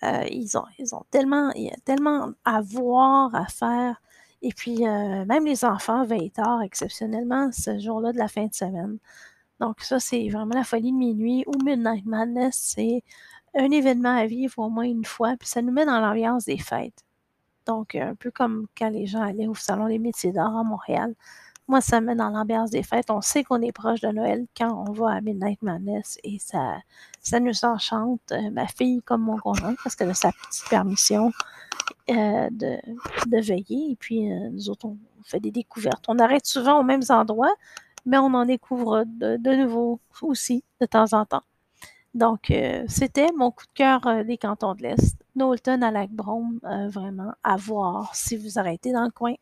Euh, 0.02 0.24
ils, 0.30 0.58
ont, 0.58 0.66
ils 0.78 0.94
ont 0.94 1.04
tellement, 1.10 1.50
il 1.52 1.64
y 1.64 1.70
a 1.70 1.76
tellement 1.84 2.32
à 2.44 2.60
voir, 2.60 3.34
à 3.34 3.46
faire. 3.46 4.02
Et 4.42 4.52
puis, 4.52 4.86
euh, 4.86 5.24
même 5.26 5.46
les 5.46 5.64
enfants 5.64 6.04
veillent 6.04 6.30
tard 6.30 6.62
exceptionnellement 6.62 7.50
ce 7.52 7.78
jour-là 7.78 8.12
de 8.12 8.18
la 8.18 8.28
fin 8.28 8.46
de 8.46 8.54
semaine. 8.54 8.98
Donc 9.60 9.80
ça, 9.82 10.00
c'est 10.00 10.28
vraiment 10.28 10.54
la 10.54 10.64
folie 10.64 10.92
de 10.92 10.96
minuit 10.96 11.44
ou 11.46 11.52
Midnight 11.64 12.04
Madness, 12.06 12.56
c'est 12.76 13.04
un 13.54 13.70
événement 13.70 14.16
à 14.16 14.26
vivre 14.26 14.58
au 14.58 14.68
moins 14.68 14.84
une 14.84 15.04
fois, 15.04 15.36
puis 15.38 15.48
ça 15.48 15.62
nous 15.62 15.72
met 15.72 15.84
dans 15.84 16.00
l'ambiance 16.00 16.44
des 16.44 16.58
fêtes. 16.58 17.04
Donc, 17.66 17.94
un 17.94 18.14
peu 18.14 18.30
comme 18.30 18.66
quand 18.76 18.88
les 18.88 19.06
gens 19.06 19.22
allaient 19.22 19.46
au 19.46 19.54
Salon 19.54 19.88
des 19.88 19.98
métiers 19.98 20.32
d'art 20.32 20.56
à 20.56 20.64
Montréal. 20.64 21.14
Moi, 21.68 21.80
ça 21.80 22.00
me 22.00 22.08
met 22.08 22.16
dans 22.16 22.28
l'ambiance 22.28 22.70
des 22.70 22.82
fêtes. 22.82 23.10
On 23.10 23.20
sait 23.20 23.44
qu'on 23.44 23.62
est 23.62 23.72
proche 23.72 24.00
de 24.00 24.08
Noël 24.08 24.46
quand 24.56 24.84
on 24.88 24.92
va 24.92 25.12
à 25.12 25.20
Midnight 25.20 25.62
Madness 25.62 26.18
et 26.24 26.38
ça, 26.40 26.78
ça 27.20 27.38
nous 27.38 27.64
enchante. 27.64 28.20
Euh, 28.32 28.50
ma 28.50 28.66
fille 28.66 29.00
comme 29.02 29.22
mon 29.22 29.38
conjoint, 29.38 29.74
parce 29.82 29.94
qu'elle 29.94 30.10
a 30.10 30.14
sa 30.14 30.32
petite 30.32 30.68
permission 30.68 31.30
euh, 32.10 32.48
de, 32.50 33.40
veiller. 33.40 33.92
Et 33.92 33.96
puis, 33.96 34.30
euh, 34.30 34.50
nous 34.50 34.70
autres, 34.70 34.86
on 34.86 34.98
fait 35.24 35.40
des 35.40 35.52
découvertes. 35.52 36.04
On 36.08 36.18
arrête 36.18 36.46
souvent 36.46 36.80
aux 36.80 36.84
mêmes 36.84 37.04
endroits, 37.10 37.54
mais 38.06 38.18
on 38.18 38.34
en 38.34 38.44
découvre 38.44 39.04
de, 39.06 39.36
de 39.36 39.50
nouveau 39.54 40.00
aussi 40.20 40.64
de 40.80 40.86
temps 40.86 41.12
en 41.12 41.24
temps. 41.24 41.44
Donc, 42.14 42.50
euh, 42.50 42.84
c'était 42.88 43.32
mon 43.36 43.50
coup 43.50 43.64
de 43.64 43.72
cœur 43.72 44.06
euh, 44.06 44.22
des 44.22 44.36
cantons 44.36 44.74
de 44.74 44.82
l'Est. 44.82 45.16
Knowlton 45.34 45.80
à 45.80 45.90
Lac-Brome, 45.90 46.60
euh, 46.64 46.88
vraiment 46.88 47.32
à 47.42 47.56
voir 47.56 48.14
si 48.14 48.36
vous 48.36 48.58
arrêtez 48.58 48.92
dans 48.92 49.04
le 49.04 49.10
coin. 49.10 49.34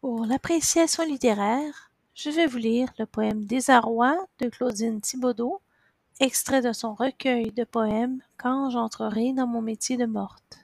Pour 0.00 0.24
l'appréciation 0.24 1.04
littéraire, 1.04 1.90
je 2.14 2.30
vais 2.30 2.46
vous 2.46 2.58
lire 2.58 2.88
le 2.98 3.04
poème 3.04 3.44
Désarroi 3.44 4.16
de 4.38 4.48
Claudine 4.48 5.00
Thibaudot, 5.00 5.60
extrait 6.20 6.62
de 6.62 6.72
son 6.72 6.94
recueil 6.94 7.50
de 7.50 7.64
poèmes 7.64 8.20
Quand 8.38 8.70
j'entrerai 8.70 9.32
dans 9.32 9.46
mon 9.46 9.62
métier 9.62 9.96
de 9.96 10.06
morte. 10.06 10.58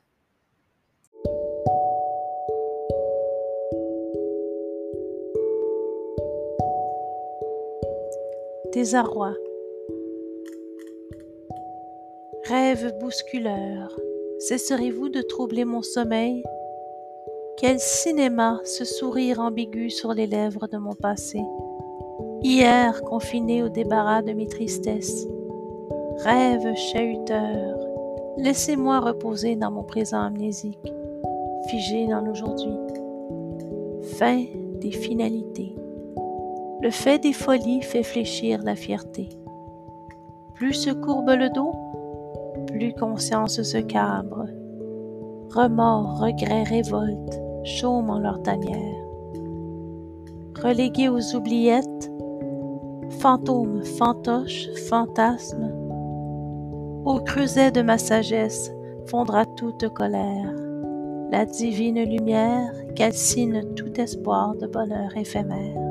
Désarroi. 8.73 9.35
Rêve 12.45 12.97
bousculeur, 13.01 13.99
cesserez-vous 14.39 15.09
de 15.09 15.23
troubler 15.23 15.65
mon 15.65 15.83
sommeil? 15.83 16.45
Quel 17.59 17.81
cinéma 17.81 18.61
ce 18.65 18.85
sourire 18.85 19.41
ambigu 19.41 19.91
sur 19.91 20.15
les 20.15 20.27
lèvres 20.27 20.69
de 20.69 20.79
mon 20.79 20.95
passé? 20.95 21.41
Hier 22.43 23.03
confiné 23.03 23.63
au 23.63 23.69
débarras 23.69 24.23
de 24.23 24.33
mes 24.33 24.47
tristesses, 24.47 25.27
Rêve 26.25 26.75
chahuteur, 26.75 27.79
laissez-moi 28.37 29.01
reposer 29.01 29.57
dans 29.57 29.71
mon 29.71 29.85
présent 29.85 30.21
amnésique, 30.21 30.93
figé 31.69 32.07
dans 32.09 32.21
l'aujourd'hui. 32.21 32.77
Fin 34.19 34.45
des 34.81 34.91
finalités. 34.91 35.75
Le 36.83 36.91
fait 36.91 37.19
des 37.21 37.33
folies 37.33 37.81
fait 37.81 38.03
fléchir 38.03 38.61
la 38.63 38.75
fierté. 38.75 39.31
Plus 40.55 40.75
se 40.75 40.91
courbe 40.91 41.31
le 41.31 41.49
dos, 41.49 41.73
plus 42.67 42.93
conscience 42.93 43.63
se 43.63 43.79
cabre. 43.79 44.45
Remords, 45.55 46.21
regrets, 46.21 46.65
révoltes 46.65 47.41
chôment 47.65 48.15
en 48.15 48.19
leur 48.19 48.43
tanière. 48.43 49.05
Relégués 50.63 51.09
aux 51.09 51.35
oubliettes, 51.35 52.13
fantômes, 53.21 53.83
fantoches, 53.85 54.69
fantasmes, 54.89 55.90
au 57.05 57.21
creuset 57.21 57.71
de 57.71 57.83
ma 57.83 57.99
sagesse 57.99 58.71
fondra 59.07 59.47
toute 59.47 59.89
colère. 59.95 60.53
La 61.31 61.45
divine 61.45 62.03
lumière 62.05 62.73
calcine 62.97 63.75
tout 63.75 64.01
espoir 64.01 64.55
de 64.57 64.67
bonheur 64.67 65.17
éphémère. 65.17 65.91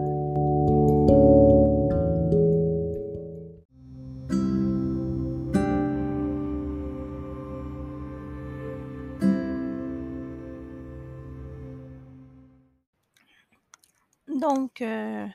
Donc, 14.27 14.81
euh, 14.81 15.27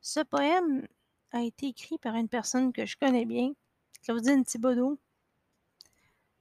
ce 0.00 0.20
poème 0.20 0.86
a 1.32 1.42
été 1.42 1.66
écrit 1.66 1.98
par 1.98 2.14
une 2.14 2.28
personne 2.28 2.72
que 2.72 2.86
je 2.86 2.96
connais 2.96 3.26
bien, 3.26 3.52
Claudine 4.02 4.44
Thibaudot, 4.44 4.98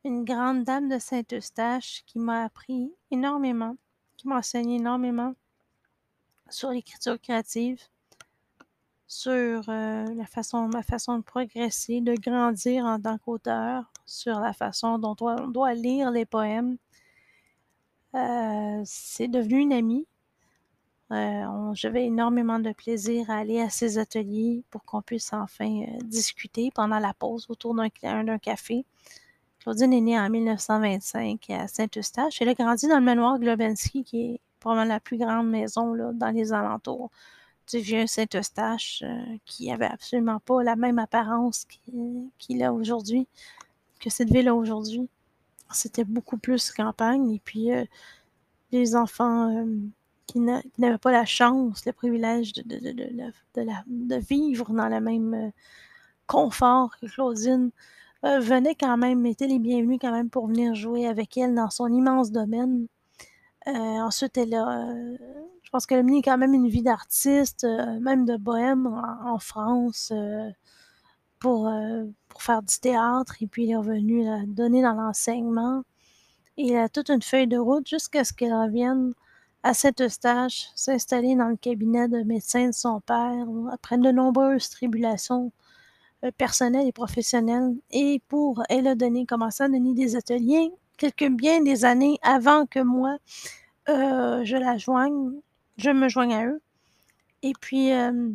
une 0.05 0.23
grande 0.23 0.63
dame 0.63 0.87
de 0.87 0.99
Saint-Eustache 0.99 2.03
qui 2.05 2.19
m'a 2.19 2.43
appris 2.43 2.93
énormément, 3.09 3.75
qui 4.17 4.27
m'a 4.27 4.37
enseigné 4.37 4.75
énormément 4.75 5.33
sur 6.47 6.69
l'écriture 6.69 7.19
créative, 7.19 7.81
sur 9.07 9.67
euh, 9.67 10.05
ma 10.13 10.25
façon 10.83 11.17
de 11.17 11.23
progresser, 11.23 12.01
de 12.01 12.13
grandir 12.13 12.85
en 12.85 13.01
tant 13.01 13.17
qu'auteur, 13.17 13.91
sur 14.05 14.39
la 14.39 14.53
façon 14.53 14.99
dont 14.99 15.15
on 15.21 15.47
doit 15.47 15.73
lire 15.73 16.11
les 16.11 16.27
poèmes. 16.27 16.77
Euh, 18.13 18.81
c'est 18.85 19.27
devenu 19.27 19.57
une 19.57 19.73
amie. 19.73 20.05
Euh, 21.11 21.73
J'avais 21.73 22.05
énormément 22.05 22.59
de 22.59 22.71
plaisir 22.73 23.31
à 23.31 23.37
aller 23.37 23.59
à 23.59 23.71
ses 23.71 23.97
ateliers 23.97 24.63
pour 24.69 24.83
qu'on 24.83 25.01
puisse 25.01 25.33
enfin 25.33 25.85
discuter 26.03 26.69
pendant 26.75 26.99
la 26.99 27.15
pause 27.15 27.47
autour 27.49 27.73
d'un 27.73 27.89
café. 28.37 28.85
Claudine 29.65 29.93
est 29.93 30.01
née 30.01 30.19
en 30.19 30.29
1925 30.29 31.49
à 31.49 31.67
Saint-Eustache. 31.67 32.39
Elle 32.39 32.49
a 32.49 32.53
grandi 32.53 32.87
dans 32.87 32.99
le 32.99 33.03
manoir 33.03 33.39
Globensky, 33.39 34.03
qui 34.03 34.21
est 34.21 34.41
probablement 34.59 34.93
la 34.93 34.99
plus 34.99 35.17
grande 35.17 35.49
maison 35.49 35.95
là, 35.95 36.11
dans 36.13 36.29
les 36.29 36.53
alentours 36.53 37.09
du 37.71 37.79
vieux 37.79 38.05
Saint-Eustache, 38.05 39.01
euh, 39.03 39.37
qui 39.43 39.71
avait 39.71 39.87
absolument 39.87 40.39
pas 40.39 40.61
la 40.61 40.75
même 40.75 40.99
apparence 40.99 41.65
qu'il 42.37 42.61
a 42.63 42.71
aujourd'hui, 42.71 43.27
que 43.99 44.11
cette 44.11 44.29
ville 44.29 44.49
a 44.49 44.53
aujourd'hui. 44.53 45.09
C'était 45.71 46.03
beaucoup 46.03 46.37
plus 46.37 46.69
campagne. 46.69 47.31
Et 47.31 47.41
puis, 47.43 47.73
euh, 47.73 47.85
les 48.71 48.95
enfants 48.95 49.49
euh, 49.49 49.65
qui 50.27 50.41
n'avaient 50.41 50.99
pas 50.99 51.11
la 51.11 51.25
chance, 51.25 51.87
le 51.87 51.91
privilège 51.91 52.53
de 52.53 54.15
vivre 54.17 54.71
dans 54.71 54.89
le 54.89 54.99
même 54.99 55.51
confort 56.27 56.95
que 56.99 57.07
Claudine, 57.07 57.71
euh, 58.25 58.39
venaient 58.39 58.75
quand 58.75 58.97
même, 58.97 59.25
étaient 59.25 59.47
les 59.47 59.59
bienvenus 59.59 59.99
quand 60.01 60.11
même 60.11 60.29
pour 60.29 60.47
venir 60.47 60.73
jouer 60.75 61.07
avec 61.07 61.37
elle 61.37 61.55
dans 61.55 61.69
son 61.69 61.87
immense 61.87 62.31
domaine. 62.31 62.87
Euh, 63.67 63.71
ensuite, 63.71 64.37
elle 64.37 64.53
euh, 64.53 65.17
je 65.63 65.69
pense 65.71 65.85
qu'elle 65.85 65.99
a 65.99 66.03
mené 66.03 66.21
quand 66.21 66.37
même 66.37 66.53
une 66.53 66.67
vie 66.67 66.83
d'artiste, 66.83 67.65
même 68.01 68.25
de 68.25 68.37
bohème 68.37 68.87
en, 69.25 69.39
France, 69.39 70.13
pour, 71.39 71.69
faire 72.39 72.61
du 72.61 72.79
théâtre. 72.79 73.35
Et 73.41 73.47
puis, 73.47 73.65
elle 73.65 73.71
est 73.71 73.75
revenue 73.75 74.25
donner 74.47 74.81
dans 74.81 74.93
l'enseignement. 74.93 75.83
Et 76.57 76.71
elle 76.71 76.83
a 76.85 76.89
toute 76.89 77.09
une 77.09 77.21
feuille 77.21 77.47
de 77.47 77.57
route 77.57 77.87
jusqu'à 77.87 78.23
ce 78.23 78.31
qu'elle 78.33 78.53
revienne 78.53 79.13
à 79.63 79.73
cet 79.73 80.07
stage, 80.07 80.67
s'installer 80.75 81.35
dans 81.35 81.49
le 81.49 81.57
cabinet 81.57 82.07
de 82.07 82.23
médecin 82.23 82.67
de 82.67 82.73
son 82.73 83.01
père, 83.01 83.47
après 83.73 83.97
de 83.97 84.11
nombreuses 84.11 84.69
tribulations 84.69 85.47
euh, 85.47 85.64
personnel 86.31 86.87
et 86.87 86.91
professionnel. 86.91 87.75
Et 87.91 88.21
pour 88.27 88.63
elle 88.69 88.87
a 88.87 88.95
donné, 88.95 89.25
commencé 89.25 89.63
à 89.63 89.67
donner 89.67 89.93
des 89.93 90.15
ateliers 90.15 90.71
quelques 90.97 91.29
bien 91.29 91.61
des 91.61 91.85
années 91.85 92.17
avant 92.21 92.65
que 92.65 92.79
moi 92.79 93.17
euh, 93.89 94.43
je 94.43 94.57
la 94.57 94.77
joigne, 94.77 95.33
je 95.77 95.89
me 95.89 96.09
joigne 96.09 96.33
à 96.33 96.45
eux. 96.47 96.61
Et 97.41 97.53
puis 97.59 97.91
euh, 97.91 98.29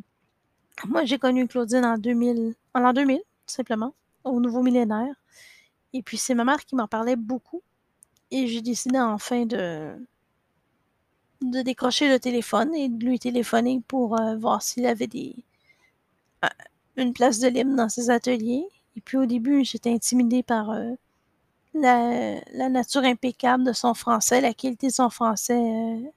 moi 0.87 1.04
j'ai 1.04 1.18
connu 1.18 1.47
Claudine 1.49 1.85
en 1.85 1.99
2000, 1.99 2.54
en 2.75 2.80
l'an 2.80 2.92
2000 2.92 3.20
simplement, 3.47 3.94
au 4.25 4.40
nouveau 4.40 4.62
millénaire. 4.62 5.14
Et 5.92 6.02
puis 6.02 6.18
c'est 6.18 6.35
ma 6.35 6.44
mère 6.44 6.64
qui 6.64 6.76
m'en 6.76 6.87
parlait 6.87 7.16
beaucoup. 7.16 7.62
Et 8.30 8.47
j'ai 8.47 8.62
décidé 8.62 8.99
enfin 8.99 9.47
de 9.47 9.92
de 11.42 11.62
décrocher 11.62 12.09
le 12.09 12.20
téléphone 12.20 12.75
et 12.75 12.88
de 12.88 13.04
lui 13.04 13.18
téléphoner 13.18 13.80
pour 13.88 14.16
voir 14.38 14.62
s'il 14.62 14.87
avait 14.87 15.06
des 15.06 15.35
une 17.00 17.12
place 17.12 17.38
de 17.38 17.49
libre 17.49 17.75
dans 17.75 17.88
ses 17.88 18.11
ateliers. 18.11 18.66
Et 18.97 19.00
puis 19.00 19.16
au 19.16 19.26
début, 19.26 19.64
j'étais 19.64 19.92
intimidée 19.92 20.42
par 20.42 20.71
euh, 20.71 20.92
la, 21.75 22.69
nature 22.69 23.02
impeccable 23.04 23.64
de 23.64 23.73
son 23.73 23.95
français, 23.95 24.40
la 24.40 24.54
qualité 24.54 24.88
de 24.88 24.92
son 24.92 25.11
français 25.11 26.11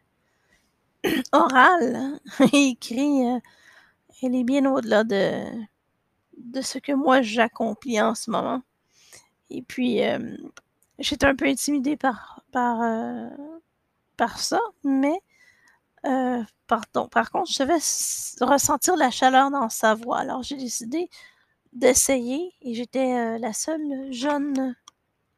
euh, 1.05 1.11
oral 1.31 2.19
et 2.53 2.69
écrit. 2.69 3.27
Euh, 3.27 3.39
elle 4.21 4.35
est 4.35 4.43
bien 4.43 4.65
au-delà 4.71 5.03
de, 5.03 5.43
ce 6.61 6.77
que 6.79 6.93
moi 6.93 7.21
j'accomplis 7.21 8.01
en 8.01 8.15
ce 8.15 8.31
moment. 8.31 8.61
Et 9.49 9.61
puis, 9.61 9.99
j'étais 10.97 11.25
un 11.25 11.35
peu 11.35 11.45
intimidée 11.45 11.97
par 11.97 12.41
ça, 14.37 14.59
mais 14.85 15.19
euh. 16.05 16.43
Par 16.67 17.31
contre, 17.31 17.51
je 17.51 17.61
devais 17.61 18.45
ressentir 18.45 18.95
la 18.95 19.11
chaleur 19.11 19.51
dans 19.51 19.69
sa 19.69 19.93
voix. 19.93 20.19
Alors, 20.19 20.41
j'ai 20.41 20.57
décidé 20.57 21.09
d'essayer 21.71 22.51
et 22.61 22.73
j'étais 22.73 23.37
la 23.37 23.53
seule 23.53 24.11
jeune 24.11 24.75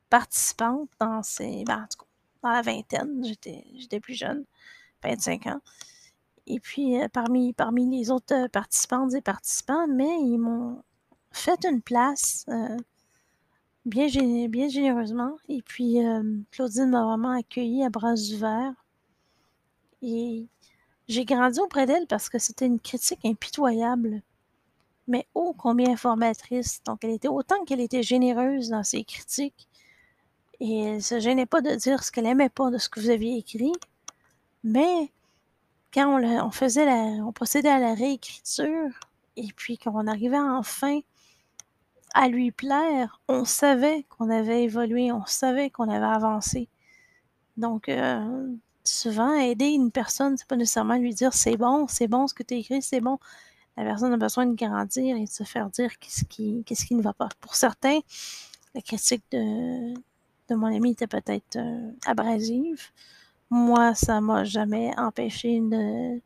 participante 0.10 0.90
dans 1.00 1.24
ces. 1.24 1.64
Ben, 1.66 1.84
en 1.84 1.88
tout 1.88 1.98
cas, 1.98 2.06
dans 2.44 2.50
la 2.52 2.62
vingtaine, 2.62 3.22
j'étais 3.24 4.00
plus 4.00 4.14
jeune, 4.14 4.46
25 5.04 5.48
ans. 5.48 5.62
Et 6.48 6.60
puis, 6.62 6.96
parmi, 7.12 7.52
parmi 7.52 7.90
les 8.00 8.12
autres 8.12 8.48
participantes 8.48 9.14
et 9.14 9.22
participants, 9.22 9.88
mais 9.88 10.18
ils 10.22 10.38
m'ont 10.38 10.84
fait 11.32 11.66
une 11.66 11.82
place 11.82 12.46
bien, 13.86 14.08
bien 14.48 14.70
généreusement. 14.70 15.36
Et 15.50 15.62
puis, 15.62 15.98
Claudine 16.52 16.92
m'a 16.92 17.04
vraiment 17.04 17.32
accueilli 17.32 17.84
à 17.84 17.90
bras 17.90 18.14
ouverts. 18.14 18.85
Et 20.02 20.48
j'ai 21.08 21.26
grandi 21.26 21.60
auprès 21.60 21.86
d'elle 21.86 22.08
parce 22.08 22.30
que 22.30 22.40
c'était 22.40 22.66
une 22.66 22.80
critique 22.80 23.24
impitoyable, 23.26 24.22
mais 25.08 25.28
ô 25.36 25.54
combien 25.54 25.92
informatrice. 25.92 26.82
Donc, 26.86 27.04
elle 27.04 27.12
était 27.12 27.28
autant 27.28 27.64
qu'elle 27.66 27.82
était 27.82 28.04
généreuse 28.04 28.70
dans 28.70 28.84
ses 28.84 29.04
critiques. 29.04 29.68
Et 30.60 30.82
elle 30.82 31.04
se 31.04 31.20
gênait 31.20 31.46
pas 31.46 31.62
de 31.62 31.76
dire 31.76 32.04
ce 32.04 32.12
qu'elle 32.12 32.26
aimait 32.26 32.50
pas 32.50 32.72
de 32.72 32.78
ce 32.78 32.90
que 32.90 33.00
vous 33.00 33.10
aviez 33.10 33.38
écrit. 33.38 33.74
Mais 34.64 35.12
quand 35.94 36.08
on, 36.08 36.46
on 36.46 36.52
faisait 36.52 36.86
la, 36.86 37.26
on 37.26 37.32
procédait 37.32 37.70
à 37.70 37.80
la 37.80 37.94
réécriture, 37.94 38.92
et 39.38 39.48
puis 39.56 39.78
quand 39.78 39.92
on 39.94 40.08
arrivait 40.08 40.40
enfin 40.40 41.02
à 42.14 42.30
lui 42.30 42.52
plaire, 42.52 43.20
on 43.28 43.44
savait 43.46 44.04
qu'on 44.04 44.30
avait 44.30 44.64
évolué, 44.64 45.12
on 45.12 45.26
savait 45.26 45.70
qu'on 45.70 45.90
avait 45.90 46.06
avancé. 46.06 46.70
Donc, 47.58 47.90
euh, 47.90 48.48
souvent, 48.86 49.34
aider 49.34 49.68
une 49.68 49.92
personne, 49.92 50.38
c'est 50.38 50.48
pas 50.48 50.56
nécessairement 50.56 50.96
lui 50.98 51.14
dire 51.14 51.34
c'est 51.34 51.58
bon, 51.58 51.88
c'est 51.88 52.08
bon 52.08 52.28
ce 52.28 52.34
que 52.34 52.44
tu 52.44 52.56
écrit, 52.56 52.82
c'est 52.82 53.02
bon. 53.02 53.20
La 53.78 53.84
personne 53.84 54.14
a 54.14 54.18
besoin 54.18 54.46
de 54.46 54.56
grandir 54.56 55.18
et 55.18 55.26
de 55.26 55.30
se 55.30 55.44
faire 55.44 55.70
dire 55.70 55.98
qu'est-ce 56.00 56.24
qui, 56.26 56.64
qu'est-ce 56.66 56.86
qui 56.86 56.96
ne 56.96 57.02
va 57.02 57.14
pas. 57.14 57.30
Pour 57.42 57.56
certains, 57.56 58.00
la 58.74 58.82
critique 58.82 59.24
de, 59.32 59.94
de 60.50 60.56
mon 60.56 60.68
ami 60.68 60.92
était 60.92 61.08
peut-être 61.08 61.58
euh, 61.58 61.92
abrasive. 62.06 62.92
Moi, 63.50 63.94
ça 63.96 64.22
m'a 64.22 64.44
jamais 64.44 64.92
empêché 64.98 65.60
de, 65.60 66.22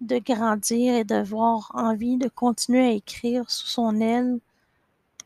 de 0.00 0.18
grandir 0.18 0.94
et 0.94 1.04
d'avoir 1.04 1.70
envie 1.74 2.16
de 2.16 2.28
continuer 2.28 2.86
à 2.86 2.90
écrire 2.92 3.50
sous 3.50 3.68
son 3.68 4.00
aile, 4.00 4.40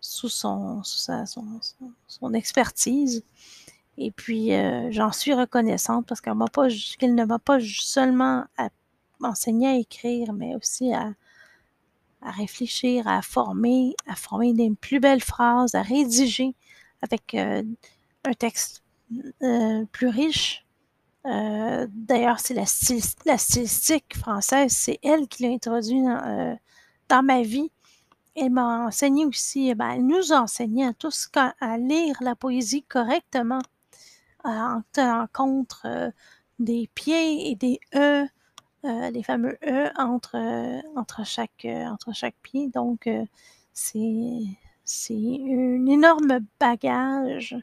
sous 0.00 0.28
son, 0.28 0.82
sous 0.82 0.98
sa, 0.98 1.26
son, 1.26 1.46
son 2.06 2.34
expertise. 2.34 3.22
Et 3.96 4.10
puis, 4.10 4.52
euh, 4.54 4.90
j'en 4.90 5.12
suis 5.12 5.34
reconnaissante 5.34 6.06
parce 6.06 6.20
qu'elle 6.20 6.34
ne 6.34 7.24
m'a 7.24 7.38
pas 7.38 7.58
seulement 7.60 8.44
enseigné 9.22 9.68
à 9.68 9.74
écrire, 9.76 10.32
mais 10.32 10.54
aussi 10.56 10.92
à, 10.92 11.12
réfléchir, 12.22 13.06
à 13.06 13.22
former, 13.22 13.94
à 14.06 14.16
former 14.16 14.52
des 14.52 14.70
plus 14.70 14.98
belles 14.98 15.22
phrases, 15.22 15.74
à 15.74 15.82
rédiger 15.82 16.54
avec 17.02 17.34
euh, 17.34 17.62
un 18.24 18.32
texte 18.32 18.82
euh, 19.42 19.84
plus 19.92 20.08
riche. 20.08 20.62
D'ailleurs, 21.24 22.38
c'est 22.40 22.52
la, 22.52 22.66
stylistique 22.66 24.14
française, 24.14 24.72
c'est 24.72 24.98
elle 25.02 25.26
qui 25.26 25.44
l'a 25.44 25.50
introduit 25.50 26.02
dans, 27.08 27.22
ma 27.22 27.40
vie. 27.40 27.70
Elle 28.36 28.50
m'a 28.50 28.86
enseigné 28.86 29.24
aussi, 29.24 29.74
ben, 29.74 29.92
elle 29.92 30.06
nous 30.06 30.34
a 30.34 30.42
enseigné 30.42 30.84
à 30.84 30.92
tous 30.92 31.30
à 31.34 31.78
lire 31.78 32.16
la 32.20 32.34
poésie 32.34 32.82
correctement 32.82 33.60
en 34.44 34.82
tenant 34.92 35.26
euh, 35.84 36.10
des 36.58 36.88
pieds 36.94 37.50
et 37.50 37.54
des 37.56 37.80
E, 37.94 38.26
euh, 38.84 39.10
les 39.10 39.22
fameux 39.22 39.58
E 39.66 39.90
entre, 39.96 40.36
euh, 40.36 41.24
chaque, 41.24 41.66
entre 41.66 42.14
chaque 42.14 42.36
pied. 42.42 42.68
Donc, 42.68 43.08
c'est 43.72 44.48
un 45.10 45.86
énorme 45.86 46.40
bagage 46.60 47.56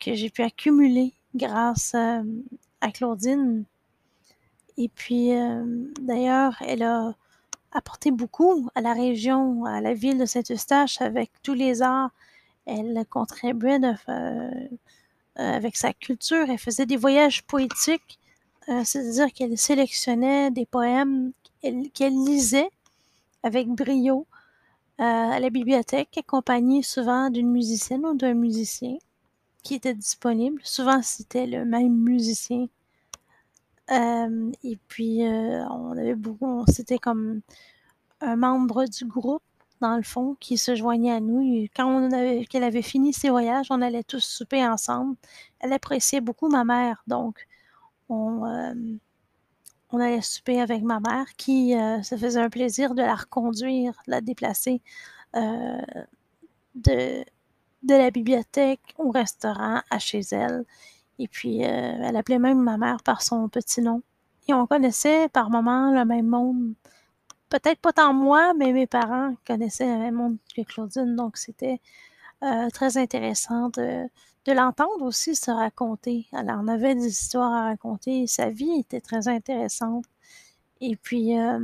que 0.00 0.14
j'ai 0.14 0.30
pu 0.30 0.42
accumuler 0.42 1.12
grâce 1.34 1.94
à, 1.94 2.22
Claudine. 2.94 3.64
Et 4.76 4.88
puis, 4.88 5.30
d'ailleurs, 6.00 6.54
elle 6.60 6.84
a 6.84 7.14
apporté 7.72 8.10
beaucoup 8.10 8.68
à 8.74 8.80
la 8.80 8.92
région, 8.92 9.64
à 9.64 9.80
la 9.80 9.92
ville 9.92 10.18
de 10.18 10.24
Saint-Eustache 10.24 11.00
avec 11.00 11.30
tous 11.42 11.54
les 11.54 11.82
arts. 11.82 12.10
Elle 12.66 13.04
contribuait 13.08 13.78
de, 13.78 13.92
euh, 14.08 14.68
avec 15.36 15.76
sa 15.76 15.92
culture. 15.92 16.48
Elle 16.48 16.58
faisait 16.58 16.86
des 16.86 16.96
voyages 16.96 17.42
poétiques, 17.42 18.18
euh, 18.68 18.82
c'est-à-dire 18.84 19.32
qu'elle 19.32 19.56
sélectionnait 19.58 20.50
des 20.50 20.66
poèmes 20.66 21.32
qu'elle 21.94 22.24
lisait 22.24 22.70
avec 23.42 23.68
brio 23.68 24.26
euh, 25.00 25.02
à 25.04 25.40
la 25.40 25.50
bibliothèque, 25.50 26.16
accompagnée 26.18 26.82
souvent 26.82 27.30
d'une 27.30 27.50
musicienne 27.50 28.04
ou 28.06 28.14
d'un 28.14 28.34
musicien 28.34 28.96
qui 29.62 29.74
était 29.74 29.94
disponible. 29.94 30.60
Souvent, 30.64 31.02
c'était 31.02 31.46
le 31.46 31.64
même 31.64 31.92
musicien. 31.92 32.66
et 33.90 34.78
puis, 34.88 35.22
on 35.22 35.92
avait 35.92 36.14
beaucoup, 36.14 36.64
c'était 36.68 36.98
comme 36.98 37.40
un 38.20 38.36
membre 38.36 38.86
du 38.86 39.04
groupe 39.04 39.42
dans 39.80 39.96
le 39.96 40.02
fond, 40.02 40.36
qui 40.40 40.58
se 40.58 40.74
joignait 40.74 41.12
à 41.12 41.20
nous. 41.20 41.66
quand 41.74 41.86
on 41.86 42.10
avait, 42.12 42.46
qu'elle 42.46 42.64
avait 42.64 42.82
fini 42.82 43.12
ses 43.12 43.30
voyages, 43.30 43.66
on 43.70 43.82
allait 43.82 44.02
tous 44.04 44.24
souper 44.24 44.66
ensemble. 44.66 45.16
Elle 45.60 45.72
appréciait 45.72 46.20
beaucoup 46.20 46.48
ma 46.48 46.64
mère, 46.64 47.02
donc 47.06 47.46
on, 48.08 48.46
euh, 48.46 48.74
on 49.90 50.00
allait 50.00 50.22
souper 50.22 50.60
avec 50.60 50.82
ma 50.82 51.00
mère, 51.00 51.26
qui 51.36 51.76
euh, 51.76 52.02
se 52.02 52.16
faisait 52.16 52.40
un 52.40 52.50
plaisir 52.50 52.94
de 52.94 53.02
la 53.02 53.14
reconduire, 53.14 53.92
de 54.06 54.12
la 54.12 54.20
déplacer 54.20 54.80
euh, 55.36 55.80
de, 56.74 57.24
de 57.82 57.94
la 57.94 58.10
bibliothèque 58.10 58.94
au 58.98 59.10
restaurant 59.10 59.80
à 59.90 59.98
chez 59.98 60.20
elle. 60.32 60.64
Et 61.18 61.28
puis, 61.28 61.60
elle 61.60 62.14
appelait 62.16 62.38
même 62.38 62.60
ma 62.60 62.76
mère 62.76 63.02
par 63.02 63.22
son 63.22 63.48
petit 63.48 63.80
nom. 63.80 64.02
Et 64.48 64.54
on 64.54 64.66
connaissait 64.66 65.28
par 65.30 65.50
moments 65.50 65.90
le 65.90 66.04
même 66.04 66.26
monde 66.26 66.74
peut-être 67.48 67.80
pas 67.80 67.92
tant 67.92 68.12
moi, 68.12 68.54
mais 68.54 68.72
mes 68.72 68.86
parents 68.86 69.34
connaissaient 69.46 69.86
le 69.86 69.98
même 69.98 70.14
monde 70.14 70.36
que 70.54 70.62
Claudine, 70.62 71.16
donc 71.16 71.36
c'était 71.36 71.80
euh, 72.42 72.68
très 72.70 72.96
intéressant 72.98 73.70
de, 73.70 74.08
l'entendre 74.48 75.04
aussi 75.04 75.34
se 75.34 75.50
raconter. 75.50 76.26
Alors, 76.32 76.58
on 76.62 76.68
avait 76.68 76.94
des 76.94 77.08
histoires 77.08 77.52
à 77.52 77.62
raconter, 77.64 78.26
sa 78.26 78.50
vie 78.50 78.78
était 78.78 79.00
très 79.00 79.28
intéressante. 79.28 80.04
Et 80.80 80.96
puis, 80.96 81.38
euh, 81.38 81.58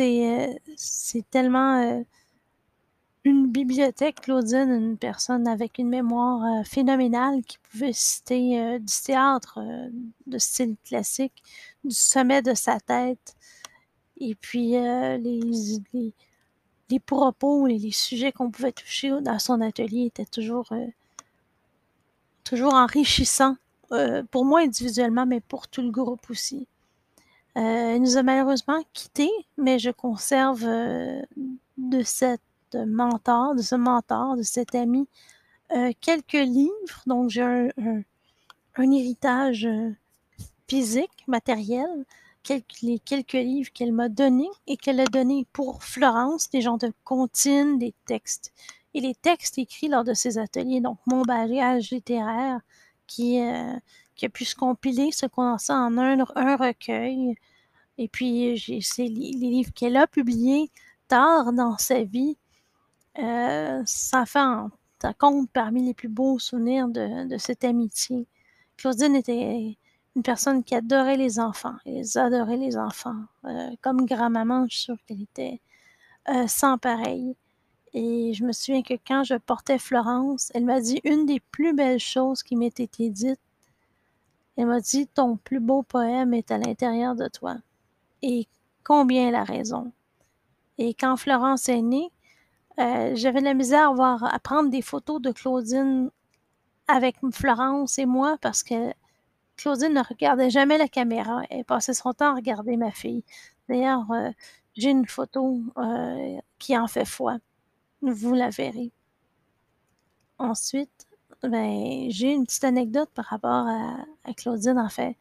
euh, 0.00 0.54
c'est 0.76 1.30
tellement 1.30 2.04
une 3.24 3.46
bibliothèque, 3.50 4.22
Claudine, 4.22 4.70
une 4.70 4.98
personne 4.98 5.48
avec 5.48 5.78
une 5.78 5.88
mémoire 5.88 6.66
phénoménale 6.66 7.42
qui 7.44 7.58
pouvait 7.70 7.92
citer 7.92 8.78
du 8.80 8.92
théâtre 9.04 9.60
de 10.26 10.38
style 10.38 10.76
classique, 10.84 11.42
du 11.84 11.94
sommet 11.94 12.42
de 12.42 12.54
sa 12.54 12.80
tête 12.80 13.36
et 14.18 14.34
puis, 14.34 14.76
euh, 14.76 15.18
les, 15.18 15.40
les, 16.90 17.00
propos 17.00 17.66
et 17.66 17.78
les 17.78 17.90
sujets 17.90 18.32
qu'on 18.32 18.50
pouvait 18.50 18.72
toucher 18.72 19.10
dans 19.20 19.38
son 19.38 19.60
atelier 19.60 20.06
étaient 20.06 20.24
toujours, 20.24 20.66
euh, 20.72 20.86
toujours 22.44 22.74
enrichissants, 22.74 23.56
euh, 23.92 24.22
pour 24.30 24.44
moi 24.44 24.60
individuellement, 24.60 25.26
mais 25.26 25.40
pour 25.40 25.68
tout 25.68 25.82
le 25.82 25.90
groupe 25.90 26.30
aussi. 26.30 26.66
il 27.56 27.98
nous 28.00 28.16
a 28.16 28.22
malheureusement 28.22 28.82
quittés, 28.92 29.32
mais 29.58 29.78
je 29.78 29.90
conserve 29.90 30.64
de 30.64 32.02
cette 32.02 32.40
mentor, 32.74 33.54
de 33.54 33.62
ce 33.62 33.74
mentor, 33.74 34.36
de 34.36 34.42
cet 34.42 34.74
ami, 34.74 35.08
quelques 36.00 36.32
livres. 36.32 37.02
Donc, 37.06 37.30
j'ai 37.30 37.42
un, 37.42 37.68
un, 38.76 38.90
héritage 38.90 39.68
physique, 40.68 41.24
matériel, 41.26 42.04
les 42.82 42.98
quelques 42.98 43.32
livres 43.32 43.70
qu'elle 43.72 43.92
m'a 43.92 44.08
donnés 44.08 44.50
et 44.66 44.76
qu'elle 44.76 45.00
a 45.00 45.06
donnés 45.06 45.46
pour 45.52 45.82
Florence, 45.82 46.50
des 46.50 46.60
gens 46.60 46.76
de 46.76 46.92
comptines, 47.04 47.78
des 47.78 47.94
textes. 48.06 48.52
Et 48.94 49.00
les 49.00 49.14
textes 49.14 49.58
écrits 49.58 49.88
lors 49.88 50.04
de 50.04 50.14
ces 50.14 50.38
ateliers, 50.38 50.80
donc 50.80 50.98
mon 51.06 51.22
bagage 51.22 51.90
littéraire 51.90 52.60
qui, 53.06 53.40
euh, 53.40 53.74
a 54.22 54.28
pu 54.28 54.44
se 54.44 54.54
compiler, 54.54 55.12
se 55.12 55.26
condenser 55.26 55.72
en 55.72 55.98
un, 55.98 56.24
un 56.34 56.56
recueil. 56.56 57.34
Et 57.98 58.08
puis, 58.08 58.54
les, 58.54 58.80
les 58.98 59.50
livres 59.50 59.72
qu'elle 59.74 59.96
a 59.96 60.06
publiés 60.06 60.70
tard 61.08 61.52
dans 61.52 61.78
sa 61.78 62.02
vie. 62.02 62.36
Euh, 63.18 63.82
ça, 63.86 64.26
fait 64.26 64.38
ça 65.00 65.14
compte 65.14 65.50
parmi 65.50 65.84
les 65.84 65.94
plus 65.94 66.08
beaux 66.08 66.38
souvenirs 66.38 66.88
de, 66.88 67.28
de 67.28 67.38
cette 67.38 67.64
amitié. 67.64 68.26
Claudine 68.76 69.16
était 69.16 69.78
une 70.16 70.22
personne 70.22 70.64
qui 70.64 70.74
adorait 70.74 71.16
les 71.16 71.38
enfants. 71.38 71.76
Elle 71.84 72.04
adorait 72.16 72.56
les 72.56 72.76
enfants. 72.76 73.24
Euh, 73.44 73.70
comme 73.82 74.06
grand-maman, 74.06 74.66
je 74.68 74.76
suis 74.76 74.84
sûre 74.84 74.96
qu'elle 75.06 75.22
était 75.22 75.60
euh, 76.28 76.46
sans 76.48 76.78
pareil. 76.78 77.36
Et 77.94 78.34
je 78.34 78.44
me 78.44 78.52
souviens 78.52 78.82
que 78.82 78.94
quand 79.06 79.24
je 79.24 79.34
portais 79.34 79.78
Florence, 79.78 80.50
elle 80.54 80.64
m'a 80.64 80.80
dit 80.80 81.00
une 81.04 81.26
des 81.26 81.40
plus 81.40 81.74
belles 81.74 82.00
choses 82.00 82.42
qui 82.42 82.56
m'ait 82.56 82.66
été 82.68 83.10
dites. 83.10 83.40
Elle 84.56 84.66
m'a 84.66 84.80
dit 84.80 85.06
Ton 85.06 85.36
plus 85.36 85.60
beau 85.60 85.82
poème 85.82 86.34
est 86.34 86.50
à 86.50 86.58
l'intérieur 86.58 87.14
de 87.14 87.28
toi. 87.28 87.56
Et 88.22 88.48
combien 88.84 89.28
elle 89.28 89.34
a 89.34 89.44
raison. 89.44 89.92
Et 90.78 90.94
quand 90.94 91.16
Florence 91.16 91.68
est 91.68 91.82
née, 91.82 92.10
Euh, 92.78 93.12
j'avais 93.14 93.40
de 93.40 93.44
la 93.46 93.54
misère 93.54 93.88
à, 93.90 93.94
voir, 93.94 94.24
à 94.24 94.38
prendre 94.38 94.68
des 94.70 94.82
photos 94.82 95.20
de 95.22 95.32
Claudine 95.32 96.10
avec 96.88 97.16
Florence 97.32 97.98
et 97.98 98.06
moi 98.06 98.36
parce 98.42 98.62
que 98.62 98.92
Claudine 99.56 99.94
ne 99.94 100.02
regardait 100.02 100.50
jamais 100.50 100.78
la 100.78 100.88
caméra. 100.88 101.42
Elle 101.50 101.64
passait 101.64 101.94
son 101.94 102.12
temps 102.12 102.32
à 102.32 102.34
regarder 102.34 102.76
ma 102.76 102.90
fille. 102.90 103.24
D'ailleurs, 103.68 104.10
euh, 104.10 104.30
j'ai 104.74 104.90
une 104.90 105.06
photo 105.06 105.60
euh, 105.78 106.38
qui 106.58 106.76
en 106.76 106.86
fait 106.86 107.04
foi. 107.04 107.38
Vous 108.02 108.34
la 108.34 108.50
verrez. 108.50 108.92
Ensuite, 110.38 111.06
ben, 111.42 112.06
j'ai 112.10 112.32
une 112.32 112.44
petite 112.46 112.64
anecdote 112.64 113.10
par 113.14 113.26
rapport 113.26 113.66
à, 113.66 114.34
Claudine, 114.34 114.78
en 114.78 114.88
fait. 114.88 115.16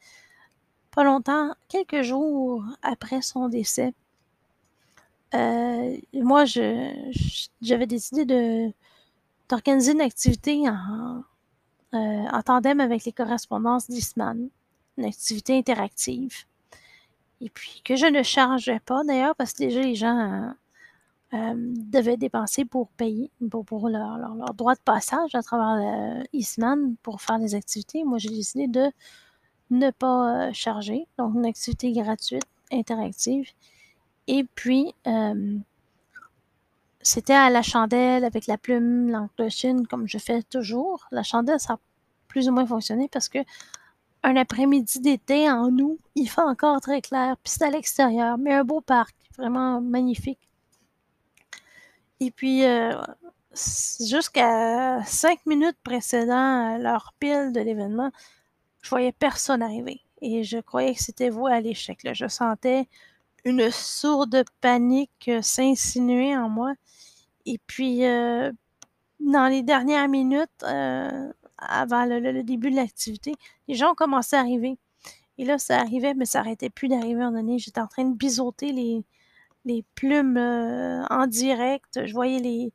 Pas 0.91 1.04
longtemps, 1.04 1.54
quelques 1.67 2.02
jours 2.02 2.63
après 2.82 3.21
son 3.21 3.50
décès, 3.50 3.93
euh, 5.34 5.98
moi, 6.13 6.45
j'avais 6.45 7.88
décidé 7.88 8.26
d'organiser 9.50 9.91
une 9.93 10.02
activité 10.02 10.69
en, 10.69 11.24
euh, 11.95 12.25
en 12.31 12.41
tandem 12.41 12.79
avec 12.79 13.05
les 13.05 13.12
correspondances 13.12 13.89
d'Isman, 13.89 14.49
une 14.97 15.05
activité 15.05 15.58
interactive. 15.58 16.45
Et 17.41 17.49
puis 17.49 17.81
que 17.84 17.95
je 17.95 18.05
ne 18.05 18.23
chargeais 18.23 18.79
pas 18.79 19.03
d'ailleurs, 19.03 19.36
parce 19.36 19.53
que 19.53 19.60
déjà 19.60 19.81
les 19.81 19.95
gens 19.95 20.53
euh, 21.34 21.53
devaient 21.55 22.17
dépenser 22.17 22.65
pour 22.65 22.89
payer, 22.89 23.31
pour, 23.49 23.89
leur, 23.89 24.53
droit 24.53 24.75
de 24.75 24.79
passage 24.79 25.36
à 25.36 25.41
travers 25.41 26.23
Isman 26.34 26.95
pour 27.03 27.21
faire 27.21 27.39
des 27.39 27.55
activités. 27.55 28.03
Moi, 28.03 28.17
j'ai 28.17 28.29
décidé 28.29 28.67
de 28.67 28.91
ne 29.71 29.89
pas 29.91 30.51
charger, 30.53 31.08
donc 31.17 31.36
une 31.36 31.45
activité 31.45 31.91
gratuite, 31.91 32.45
interactive. 32.71 33.49
Et 34.27 34.43
puis, 34.43 34.93
euh, 35.08 35.58
c'était 37.06 37.34
à 37.34 37.50
la 37.50 37.62
chandelle 37.62 38.26
avec 38.26 38.48
la 38.48 38.58
plume, 38.58 39.10
l'encre 39.10 39.88
comme 39.89 40.08
je 40.08 40.18
fais 40.18 40.41
toujours. 40.44 41.06
La 41.12 41.24
chandelle, 41.24 41.60
ça 41.60 41.74
a 41.74 41.80
plus 42.28 42.50
ou 42.50 42.52
moins 42.52 42.65
fonctionné 42.65 43.08
parce 43.12 43.30
que 43.30 43.39
un 44.24 44.36
après-midi 44.36 45.00
d'été 45.02 45.50
en 45.50 45.70
août, 45.78 46.00
il 46.15 46.28
fait 46.28 46.41
encore 46.41 46.82
très 46.82 47.00
clair, 47.02 47.38
puis 47.44 47.54
c'est 47.56 47.63
à 47.63 47.70
l'extérieur, 47.70 48.39
mais 48.39 48.54
un 48.54 48.63
beau 48.63 48.82
parc, 48.82 49.15
vraiment 49.38 49.80
magnifique. 49.82 50.39
Et 52.20 52.32
puis, 52.32 52.65
euh, 52.65 53.00
jusqu'à 53.54 55.04
cinq 55.06 55.46
minutes 55.46 55.78
précédant 55.84 56.78
leur 56.80 57.13
pile 57.20 57.52
de 57.54 57.60
l'événement, 57.60 58.12
je 58.82 58.89
voyais 58.89 59.12
personne 59.12 59.62
arriver. 59.62 60.02
Et 60.22 60.44
je 60.44 60.58
croyais 60.58 60.96
que 60.96 61.04
c'était 61.04 61.30
vous 61.30 61.46
à 61.46 61.60
l'échec. 61.60 62.00
Je 62.04 62.28
sentais 62.28 62.88
une 63.44 63.70
sourde 63.70 64.44
panique 64.60 65.30
s'insinuer 65.41 66.36
en 66.36 66.50
moi. 66.50 66.74
Et 67.45 67.60
puis, 67.67 68.05
euh, 68.05 68.51
dans 69.19 69.47
les 69.47 69.63
dernières 69.63 70.10
minutes, 70.10 70.49
euh, 70.63 71.31
avant 71.58 72.05
le, 72.05 72.43
début 72.43 72.71
de 72.71 72.75
l'activité, 72.75 73.34
les 73.67 73.75
gens 73.75 73.91
ont 73.91 73.95
commencé 73.95 74.36
à 74.36 74.39
arriver. 74.39 74.77
Et 75.38 75.45
là, 75.45 75.58
ça 75.58 75.79
arrivait, 75.79 76.13
mais 76.13 76.25
ça 76.25 76.39
n'arrêtait 76.39 76.69
plus 76.69 76.88
d'arriver 76.88 77.23
en 77.23 77.31
donné. 77.31 77.60
J'étais 77.60 77.81
en 77.81 77.88
train 77.88 78.05
de 78.05 78.15
biseauter 78.15 78.71
les, 78.71 79.84
plumes 79.95 80.38
euh, 80.38 81.03
en 81.10 81.27
direct. 81.27 82.05
Je 82.05 82.13
voyais 82.13 82.39
les, 82.39 82.73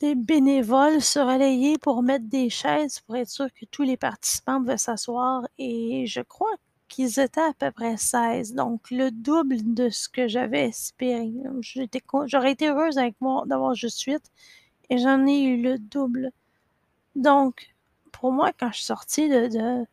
les 0.00 0.14
bénévoles 0.14 1.00
se 1.00 1.20
relayer 1.20 1.78
pour 1.78 2.02
mettre 2.02 2.26
des 2.28 2.50
chaises 2.50 3.00
pour 3.00 3.16
être 3.16 3.30
sûr 3.30 3.46
que 3.54 3.64
tous 3.66 3.82
les 3.82 3.96
participants 3.96 4.58
pouvaient 4.60 4.78
s'asseoir. 4.78 5.46
Et 5.58 6.06
je 6.06 6.20
crois 6.20 6.54
qu'ils 6.92 7.20
étaient 7.20 7.40
à 7.40 7.54
peu 7.58 7.70
près 7.70 7.96
16, 7.96 8.52
donc 8.52 8.90
le 8.90 9.10
double 9.10 9.56
de 9.74 9.88
ce 9.88 10.10
que 10.10 10.28
j'avais 10.28 10.66
espéré. 10.66 11.32
J'aurais 12.26 12.52
été 12.52 12.68
heureuse 12.68 12.98
avec 12.98 13.16
moi 13.20 13.44
d'avoir 13.46 13.74
juste 13.74 14.02
8 14.02 14.22
et 14.90 14.98
j'en 14.98 15.26
ai 15.26 15.40
eu 15.40 15.62
le 15.62 15.78
double. 15.78 16.30
Donc, 17.16 17.74
pour 18.12 18.30
moi, 18.30 18.52
quand 18.58 18.68
je 18.72 18.76
suis 18.76 18.84
sortie 18.84 19.28
de, 19.30 19.86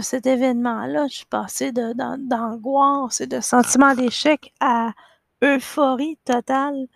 cet 0.00 0.26
événement-là, 0.26 1.06
je 1.08 1.18
suis 1.18 1.26
passée 1.26 1.70
d'angoisse 1.72 3.20
et 3.20 3.26
de 3.28 3.40
sentiment 3.40 3.94
d'échec 3.94 4.52
à 4.58 4.92
euphorie 5.42 6.18
totale. 6.24 6.88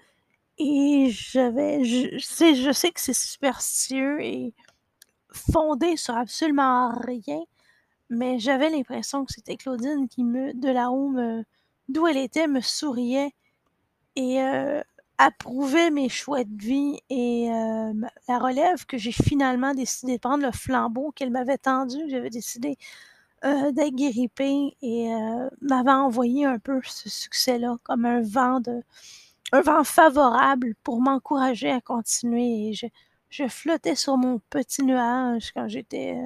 Et 0.58 1.10
je 1.10 2.18
sais 2.20 2.90
que 2.90 3.00
c'est 3.00 3.14
superstitieux 3.14 4.20
et 4.20 4.52
fondé 5.30 5.96
sur 5.96 6.16
absolument 6.16 6.92
rien, 7.00 7.40
mais 8.10 8.38
j'avais 8.38 8.70
l'impression 8.70 9.24
que 9.24 9.32
c'était 9.32 9.56
Claudine 9.56 10.08
qui 10.08 10.24
me, 10.24 10.52
de 10.54 10.68
là 10.70 10.90
haut, 10.90 11.14
d'où 11.88 12.06
elle 12.06 12.16
était, 12.18 12.46
me 12.48 12.60
souriait 12.60 13.32
et 14.16 14.40
euh, 14.42 14.82
approuvait 15.18 15.90
mes 15.90 16.08
choix 16.08 16.44
de 16.44 16.62
vie 16.62 17.00
et 17.10 17.50
euh, 17.50 17.92
la 18.28 18.38
relève 18.38 18.84
que 18.86 18.98
j'ai 18.98 19.12
finalement 19.12 19.74
décidé 19.74 20.14
de 20.16 20.20
prendre, 20.20 20.44
le 20.44 20.52
flambeau 20.52 21.12
qu'elle 21.12 21.30
m'avait 21.30 21.58
tendu, 21.58 21.98
j'avais 22.08 22.30
décidé 22.30 22.76
euh, 23.44 23.72
d'agripper 23.72 24.76
et 24.82 25.14
euh, 25.14 25.48
m'avait 25.60 25.92
envoyé 25.92 26.46
un 26.46 26.58
peu 26.58 26.80
ce 26.84 27.08
succès-là 27.10 27.76
comme 27.84 28.06
un 28.06 28.22
vent 28.22 28.60
de 28.60 28.82
un 29.52 29.60
vent 29.62 29.84
favorable 29.84 30.74
pour 30.84 31.00
m'encourager 31.02 31.70
à 31.70 31.80
continuer 31.80 32.72
je, 33.30 33.48
flottais 33.48 33.96
sur 33.96 34.16
mon 34.16 34.40
petit 34.50 34.82
nuage 34.84 35.52
quand 35.54 35.68
j'étais 35.68 36.16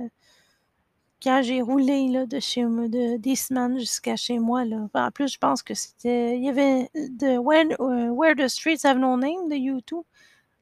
quand 1.23 1.43
j'ai 1.43 1.63
roulé 1.63 2.09
là, 2.09 2.27
de 2.27 2.41
chez 2.41 2.63
de 2.63 3.17
d'Eastman 3.17 3.79
jusqu'à 3.79 4.17
chez 4.17 4.39
moi, 4.39 4.65
là, 4.65 4.89
en 4.95 5.11
plus, 5.11 5.33
je 5.33 5.39
pense 5.39 5.63
que 5.63 5.75
c'était. 5.75 6.37
Il 6.37 6.45
y 6.45 6.49
avait 6.49 6.91
de 6.95 7.39
When, 7.39 7.73
uh, 7.81 8.11
Where 8.11 8.35
the 8.37 8.49
Streets 8.49 8.85
Have 8.85 8.99
No 8.99 9.17
Name 9.17 9.49
de 9.49 9.57
YouTube. 9.57 10.05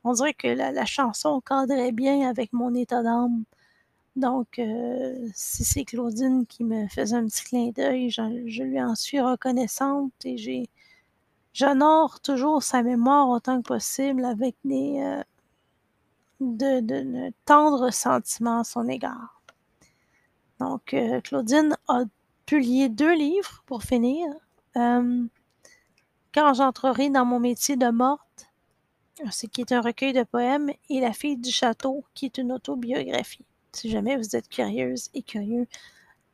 On 0.05 0.12
dirait 0.12 0.35
que 0.35 0.49
la, 0.49 0.73
la 0.73 0.85
chanson 0.87 1.40
cadrait 1.40 1.92
bien 1.92 2.29
avec 2.29 2.53
mon 2.53 2.75
état 2.75 3.03
d'âme. 3.03 3.45
Donc, 4.16 4.59
euh, 4.59 5.29
si 5.35 5.64
c'est 5.64 5.85
Claudine 5.85 6.47
qui 6.47 6.64
me 6.64 6.88
faisait 6.88 7.16
un 7.16 7.27
petit 7.27 7.45
clin 7.45 7.71
d'œil, 7.71 8.11
je, 8.11 8.23
je, 8.47 8.62
lui 8.62 8.83
en 8.83 8.95
suis 8.95 9.21
reconnaissante 9.21 10.12
et 10.25 10.38
j'ai. 10.38 10.71
J'honore 11.53 12.21
toujours 12.21 12.62
sa 12.62 12.83
mémoire 12.83 13.29
autant 13.31 13.62
que 13.62 13.69
possible 13.69 14.25
avec 14.25 14.57
des. 14.64 15.01
Euh, 15.01 15.23
de, 16.40 16.81
de, 16.81 17.01
de 17.03 17.33
tendres 17.47 17.90
sentiments 17.92 18.61
à 18.61 18.64
son 18.64 18.88
égard. 18.88 19.36
Donc, 20.61 20.95
euh, 20.95 21.21
Claudine 21.21 21.77
a 21.88 22.05
publié 22.47 22.88
deux 22.88 23.14
livres 23.14 23.62
pour 23.66 23.83
finir. 23.83 24.27
Euh, 24.77 25.25
Quand 26.35 26.55
j'entrerai 26.55 27.11
dans 27.11 27.25
mon 27.25 27.40
métier 27.40 27.77
de 27.77 27.88
morte, 27.88 28.47
ce 29.31 29.47
qui 29.47 29.62
est 29.62 29.73
un 29.73 29.81
recueil 29.81 30.12
de 30.12 30.23
poèmes, 30.23 30.71
et 30.90 31.01
La 31.01 31.12
fille 31.12 31.37
du 31.37 31.51
château, 31.51 32.05
qui 32.14 32.27
est 32.27 32.38
une 32.38 32.53
autobiographie. 32.53 33.45
Si 33.73 33.90
jamais 33.90 34.16
vous 34.16 34.37
êtes 34.37 34.49
curieuse 34.49 35.11
et 35.14 35.23
curieux 35.23 35.66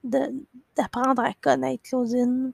d'apprendre 0.04 1.22
à 1.22 1.32
connaître 1.34 1.82
Claudine, 1.84 2.52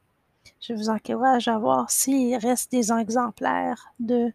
je 0.61 0.73
vous 0.73 0.89
encourage 0.89 1.49
à 1.49 1.59
voir 1.59 1.91
s'il 1.91 2.37
reste 2.37 2.73
des 2.73 2.91
exemplaires 2.93 3.93
de 4.01 4.33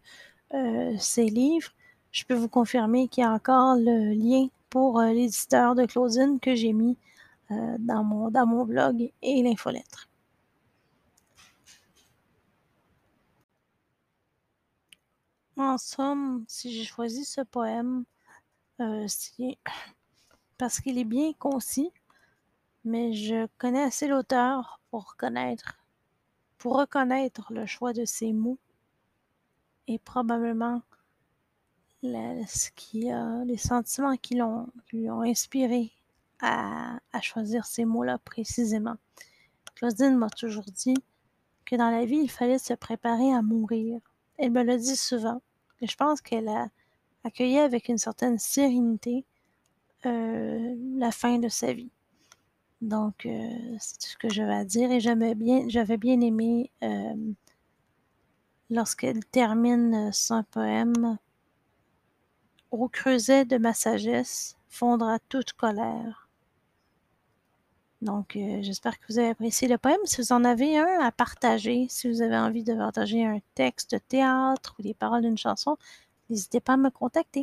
euh, 0.54 0.94
ces 0.98 1.26
livres. 1.26 1.70
Je 2.12 2.24
peux 2.24 2.34
vous 2.34 2.48
confirmer 2.48 3.08
qu'il 3.08 3.22
y 3.22 3.26
a 3.26 3.32
encore 3.32 3.76
le 3.76 4.12
lien 4.14 4.48
pour 4.70 5.00
euh, 5.00 5.10
l'éditeur 5.10 5.74
de 5.74 5.84
Claudine 5.86 6.38
que 6.40 6.54
j'ai 6.54 6.72
mis 6.72 6.92
euh, 6.92 7.13
dans, 7.50 8.04
mon, 8.04 8.30
dans 8.30 8.46
mon 8.46 8.64
blog 8.64 9.12
et 9.22 9.42
l'infolettre. 9.42 10.08
En 15.56 15.78
somme, 15.78 16.44
si 16.48 16.72
j'ai 16.72 16.84
choisi 16.84 17.24
ce 17.24 17.40
poème, 17.40 18.04
euh, 18.80 19.04
c'est 19.08 19.56
parce 20.58 20.80
qu'il 20.80 20.98
est 20.98 21.04
bien 21.04 21.32
concis, 21.34 21.92
mais 22.84 23.12
je 23.12 23.46
connais 23.58 23.82
assez 23.82 24.08
l'auteur 24.08 24.80
pour 24.90 25.14
pour 26.58 26.76
reconnaître 26.78 27.52
le 27.52 27.66
choix 27.66 27.92
de 27.92 28.04
ses 28.04 28.32
mots 28.32 28.58
et 29.86 29.98
probablement 29.98 30.82
qui 32.76 33.10
les 33.46 33.56
sentiments 33.56 34.16
qui 34.16 34.34
l'ont, 34.34 34.68
lui 34.92 35.10
ont 35.10 35.22
inspiré 35.22 35.93
à, 36.40 36.98
choisir 37.22 37.64
ces 37.64 37.84
mots-là 37.84 38.18
précisément. 38.18 38.96
Claudine 39.74 40.16
m'a 40.16 40.30
toujours 40.30 40.64
dit 40.64 40.96
que 41.64 41.76
dans 41.76 41.90
la 41.90 42.04
vie, 42.04 42.18
il 42.18 42.30
fallait 42.30 42.58
se 42.58 42.74
préparer 42.74 43.32
à 43.32 43.42
mourir. 43.42 44.00
Elle 44.36 44.52
me 44.52 44.62
l'a 44.62 44.76
dit 44.76 44.96
souvent. 44.96 45.40
Et 45.80 45.86
je 45.86 45.96
pense 45.96 46.20
qu'elle 46.20 46.48
a 46.48 46.68
accueilli 47.24 47.58
avec 47.58 47.88
une 47.88 47.98
certaine 47.98 48.38
sérénité 48.38 49.24
euh, 50.06 50.74
la 50.96 51.10
fin 51.10 51.38
de 51.38 51.48
sa 51.48 51.72
vie. 51.72 51.90
Donc, 52.82 53.24
euh, 53.24 53.48
c'est 53.80 53.98
tout 53.98 54.08
ce 54.08 54.16
que 54.18 54.28
j'avais 54.28 54.54
à 54.54 54.64
dire. 54.64 54.92
Et 54.92 55.00
j'avais 55.00 55.34
bien, 55.34 55.64
j'avais 55.68 55.96
bien 55.96 56.20
aimé 56.20 56.70
euh, 56.82 57.14
lorsqu'elle 58.70 59.24
termine 59.24 60.12
son 60.12 60.44
poème 60.44 61.18
Au 62.70 62.88
creuset 62.88 63.46
de 63.46 63.56
ma 63.56 63.72
sagesse 63.72 64.56
fondra 64.68 65.18
toute 65.28 65.54
colère. 65.54 66.23
Donc, 68.04 68.36
euh, 68.36 68.58
j'espère 68.60 68.98
que 69.00 69.06
vous 69.08 69.18
avez 69.18 69.30
apprécié 69.30 69.66
le 69.66 69.78
poème. 69.78 69.96
Si 70.04 70.20
vous 70.20 70.32
en 70.32 70.44
avez 70.44 70.76
un 70.78 71.00
à 71.00 71.10
partager, 71.10 71.86
si 71.88 72.06
vous 72.10 72.20
avez 72.20 72.36
envie 72.36 72.62
de 72.62 72.74
partager 72.74 73.24
un 73.24 73.38
texte 73.54 73.92
de 73.94 73.98
théâtre 73.98 74.74
ou 74.78 74.82
des 74.82 74.92
paroles 74.92 75.22
d'une 75.22 75.38
chanson, 75.38 75.78
n'hésitez 76.28 76.60
pas 76.60 76.74
à 76.74 76.76
me 76.76 76.90
contacter. 76.90 77.40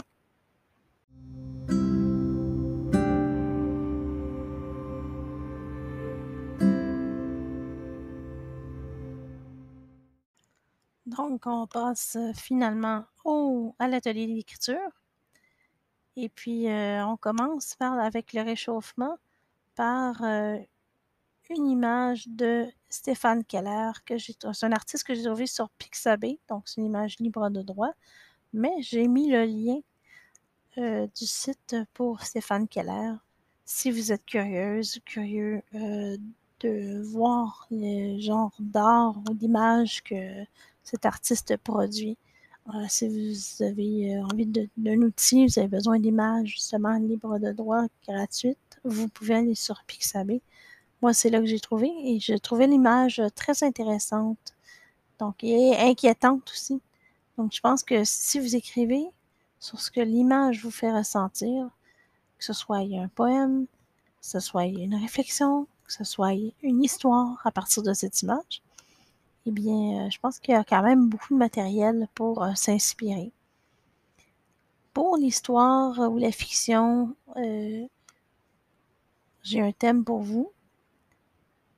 Donc, 11.07 11.47
on 11.47 11.65
passe 11.65 12.17
finalement 12.35 13.05
au, 13.25 13.73
à 13.79 13.87
l'atelier 13.87 14.27
d'écriture. 14.27 14.77
Et 16.15 16.29
puis, 16.29 16.69
euh, 16.69 17.03
on 17.07 17.17
commence 17.17 17.75
par, 17.75 17.97
avec 17.97 18.33
le 18.33 18.43
réchauffement 18.43 19.17
par 19.75 20.23
euh, 20.23 20.57
une 21.49 21.67
image 21.67 22.27
de 22.27 22.67
Stéphane 22.89 23.43
Keller, 23.43 23.91
c'est 24.17 24.63
un 24.63 24.71
artiste 24.71 25.05
que 25.05 25.13
j'ai 25.13 25.23
trouvé 25.23 25.47
sur 25.47 25.69
Pixabay, 25.71 26.39
donc 26.49 26.63
c'est 26.67 26.81
une 26.81 26.87
image 26.87 27.17
libre 27.19 27.49
de 27.49 27.61
droit. 27.61 27.91
Mais 28.53 28.71
j'ai 28.81 29.07
mis 29.07 29.29
le 29.29 29.45
lien 29.45 29.79
euh, 30.77 31.07
du 31.17 31.25
site 31.25 31.75
pour 31.93 32.21
Stéphane 32.21 32.67
Keller. 32.67 33.13
Si 33.65 33.91
vous 33.91 34.11
êtes 34.11 34.25
curieuse, 34.25 34.99
curieux 35.05 35.61
de 35.71 37.01
voir 37.03 37.67
le 37.71 38.19
genre 38.19 38.53
d'art 38.59 39.17
ou 39.17 39.33
d'image 39.33 40.03
que 40.03 40.43
cet 40.83 41.05
artiste 41.05 41.55
produit, 41.57 42.17
si 42.87 43.07
vous 43.07 43.63
avez 43.63 44.15
euh, 44.15 44.23
envie 44.23 44.45
d'un 44.77 45.01
outil, 45.01 45.47
vous 45.47 45.59
avez 45.59 45.67
besoin 45.67 45.99
d'images 45.99 46.49
justement 46.49 46.97
libres 46.97 47.39
de 47.39 47.51
droit, 47.51 47.85
gratuites, 48.07 48.57
vous 48.83 49.07
pouvez 49.07 49.35
aller 49.35 49.55
sur 49.55 49.83
Pixabay. 49.85 50.41
Moi, 51.01 51.13
c'est 51.13 51.29
là 51.29 51.39
que 51.39 51.45
j'ai 51.45 51.59
trouvé 51.59 51.91
et 52.03 52.19
j'ai 52.19 52.39
trouvé 52.39 52.67
l'image 52.67 53.21
très 53.35 53.63
intéressante, 53.63 54.55
donc 55.19 55.43
et 55.43 55.75
inquiétante 55.77 56.49
aussi. 56.51 56.81
Donc, 57.37 57.53
je 57.53 57.61
pense 57.61 57.83
que 57.83 58.03
si 58.03 58.39
vous 58.39 58.55
écrivez 58.55 59.05
sur 59.59 59.79
ce 59.79 59.91
que 59.91 60.01
l'image 60.01 60.63
vous 60.63 60.71
fait 60.71 60.91
ressentir, 60.91 61.69
que 62.37 62.45
ce 62.45 62.53
soit 62.53 62.77
un 62.77 63.07
poème, 63.07 63.65
que 64.21 64.27
ce 64.27 64.39
soit 64.39 64.65
une 64.65 64.95
réflexion, 64.95 65.67
que 65.85 65.93
ce 65.93 66.03
soit 66.03 66.33
une 66.61 66.83
histoire 66.83 67.41
à 67.45 67.51
partir 67.51 67.83
de 67.83 67.93
cette 67.93 68.21
image, 68.21 68.61
eh 69.45 69.51
bien, 69.51 70.05
euh, 70.05 70.09
je 70.09 70.19
pense 70.19 70.39
qu'il 70.39 70.53
y 70.53 70.57
a 70.57 70.63
quand 70.63 70.83
même 70.83 71.07
beaucoup 71.09 71.33
de 71.33 71.39
matériel 71.39 72.07
pour 72.13 72.43
euh, 72.43 72.53
s'inspirer. 72.55 73.31
Pour 74.93 75.17
l'histoire 75.17 75.97
ou 76.11 76.17
la 76.17 76.31
fiction, 76.31 77.15
euh, 77.37 77.85
j'ai 79.43 79.61
un 79.61 79.71
thème 79.71 80.03
pour 80.03 80.21
vous. 80.21 80.51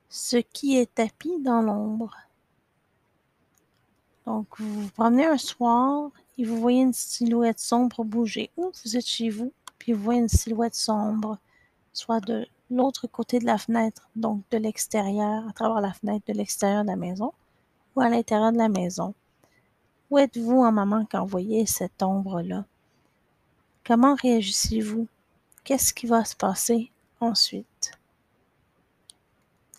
Ce 0.09 0.37
qui 0.37 0.77
est 0.77 0.93
tapis 0.93 1.39
dans 1.41 1.61
l'ombre. 1.61 2.15
Donc, 4.25 4.47
vous 4.59 4.83
vous 4.83 4.89
promenez 4.89 5.25
un 5.25 5.37
soir 5.37 6.11
et 6.37 6.45
vous 6.45 6.59
voyez 6.59 6.81
une 6.81 6.93
silhouette 6.93 7.59
sombre 7.59 8.03
bouger. 8.03 8.51
Ou 8.57 8.71
vous 8.83 8.97
êtes 8.97 9.05
chez 9.05 9.29
vous, 9.29 9.51
puis 9.79 9.93
vous 9.93 10.03
voyez 10.03 10.21
une 10.21 10.29
silhouette 10.29 10.75
sombre, 10.75 11.37
soit 11.91 12.21
de 12.21 12.47
l'autre 12.69 13.07
côté 13.07 13.39
de 13.39 13.45
la 13.45 13.57
fenêtre, 13.57 14.09
donc 14.15 14.41
de 14.51 14.57
l'extérieur, 14.57 15.47
à 15.47 15.53
travers 15.53 15.81
la 15.81 15.93
fenêtre 15.93 16.25
de 16.27 16.33
l'extérieur 16.33 16.83
de 16.83 16.87
la 16.89 16.95
maison, 16.95 17.33
ou 17.95 18.01
à 18.01 18.09
l'intérieur 18.09 18.51
de 18.51 18.57
la 18.57 18.69
maison. 18.69 19.13
Où 20.09 20.17
êtes-vous 20.17 20.61
en 20.61 20.71
moment 20.71 21.05
quand 21.09 21.21
vous 21.21 21.27
voyez 21.27 21.65
cette 21.65 22.01
ombre-là? 22.01 22.65
Comment 23.85 24.15
réagissez-vous? 24.15 25.07
Qu'est-ce 25.63 25.93
qui 25.93 26.07
va 26.07 26.23
se 26.23 26.35
passer? 26.35 26.92
Ensuite? 27.23 27.91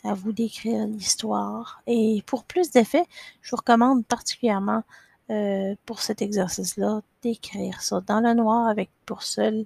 À 0.03 0.15
vous 0.15 0.33
d'écrire 0.33 0.87
l'histoire. 0.87 1.83
Et 1.87 2.23
pour 2.27 2.45
plus 2.45 2.71
d'effets, 2.71 3.07
je 3.43 3.51
vous 3.51 3.57
recommande 3.57 4.05
particulièrement 4.05 4.83
euh, 5.31 5.75
pour 5.87 6.01
cet 6.03 6.21
exercice-là 6.21 7.01
d'écrire 7.23 7.81
ça 7.81 8.01
dans 8.03 8.21
le 8.21 8.35
noir 8.35 8.69
avec 8.69 8.91
pour 9.07 9.23
seul 9.23 9.65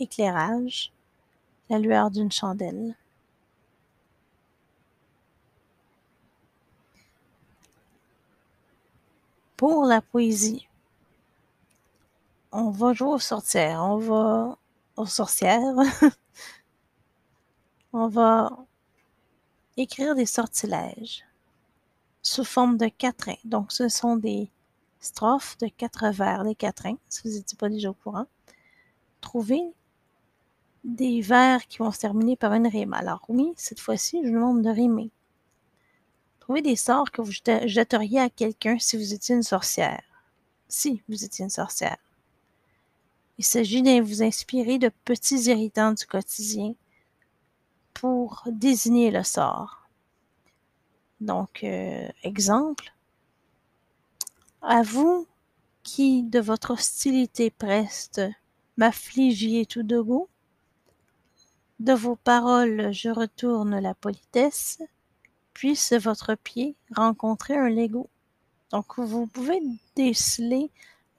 éclairage 0.00 0.92
la 1.70 1.78
lueur 1.78 2.10
d'une 2.10 2.32
chandelle. 2.32 2.94
pour 9.58 9.84
la 9.84 10.00
poésie, 10.00 10.68
on 12.52 12.70
va 12.70 12.94
jouer 12.94 13.08
aux 13.08 13.18
sorcières, 13.18 13.82
on 13.82 13.98
va 13.98 14.56
aux 14.96 15.06
sorcières, 15.06 15.74
on 17.92 18.08
va 18.08 18.50
écrire 19.76 20.14
des 20.14 20.26
sortilèges 20.26 21.24
sous 22.22 22.44
forme 22.44 22.76
de 22.76 22.88
quatrains. 22.88 23.38
Donc, 23.44 23.72
ce 23.72 23.88
sont 23.88 24.16
des 24.16 24.50
strophes 25.00 25.56
de 25.58 25.68
quatre 25.68 26.10
vers, 26.10 26.44
les 26.44 26.54
quatrains, 26.54 26.98
si 27.08 27.22
vous 27.24 27.34
n'étiez 27.34 27.56
pas 27.56 27.68
déjà 27.68 27.90
au 27.90 27.94
courant. 27.94 28.26
Trouvez 29.20 29.62
des 30.84 31.20
vers 31.20 31.66
qui 31.66 31.78
vont 31.78 31.90
se 31.90 32.00
terminer 32.00 32.36
par 32.36 32.52
une 32.54 32.66
rime. 32.66 32.94
Alors 32.94 33.24
oui, 33.28 33.52
cette 33.56 33.80
fois-ci, 33.80 34.20
je 34.22 34.28
vous 34.28 34.34
demande 34.34 34.62
de 34.62 34.70
rimer. 34.70 35.10
Trouvez 36.40 36.62
des 36.62 36.76
sorts 36.76 37.10
que 37.10 37.20
vous 37.20 37.32
jetteriez 37.32 38.20
à 38.20 38.30
quelqu'un 38.30 38.78
si 38.78 38.96
vous 38.96 39.12
étiez 39.12 39.34
une 39.34 39.42
sorcière. 39.42 40.02
Si 40.68 41.02
vous 41.08 41.24
étiez 41.24 41.44
une 41.44 41.50
sorcière. 41.50 41.98
Il 43.38 43.44
s'agit 43.44 43.82
de 43.82 44.00
vous 44.00 44.22
inspirer 44.22 44.78
de 44.78 44.90
petits 45.04 45.42
irritants 45.42 45.92
du 45.92 46.06
quotidien 46.06 46.74
pour 48.00 48.44
désigner 48.46 49.10
le 49.10 49.24
sort. 49.24 49.88
Donc, 51.20 51.64
euh, 51.64 52.08
exemple, 52.22 52.92
à 54.62 54.82
vous 54.82 55.26
qui 55.82 56.22
de 56.22 56.38
votre 56.38 56.74
hostilité 56.74 57.50
preste 57.50 58.20
m'affligiez 58.76 59.66
tout 59.66 59.82
de 59.82 60.00
goût, 60.00 60.28
de 61.80 61.92
vos 61.92 62.14
paroles 62.14 62.92
je 62.92 63.08
retourne 63.08 63.80
la 63.80 63.94
politesse, 63.94 64.80
puisse 65.52 65.92
votre 65.92 66.36
pied 66.36 66.76
rencontrer 66.94 67.56
un 67.56 67.68
Lego. 67.68 68.08
Donc, 68.70 69.00
vous 69.00 69.26
pouvez 69.26 69.60
déceler 69.96 70.70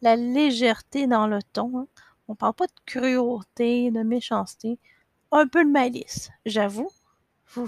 la 0.01 0.15
légèreté 0.15 1.07
dans 1.07 1.27
le 1.27 1.43
ton. 1.43 1.77
Hein. 1.77 1.87
On 2.29 2.33
ne 2.33 2.37
parle 2.37 2.53
pas 2.53 2.67
de 2.67 2.81
cruauté, 2.85 3.91
de 3.91 4.01
méchanceté, 4.03 4.79
un 5.31 5.47
peu 5.47 5.63
de 5.63 5.69
malice, 5.69 6.29
j'avoue. 6.45 6.89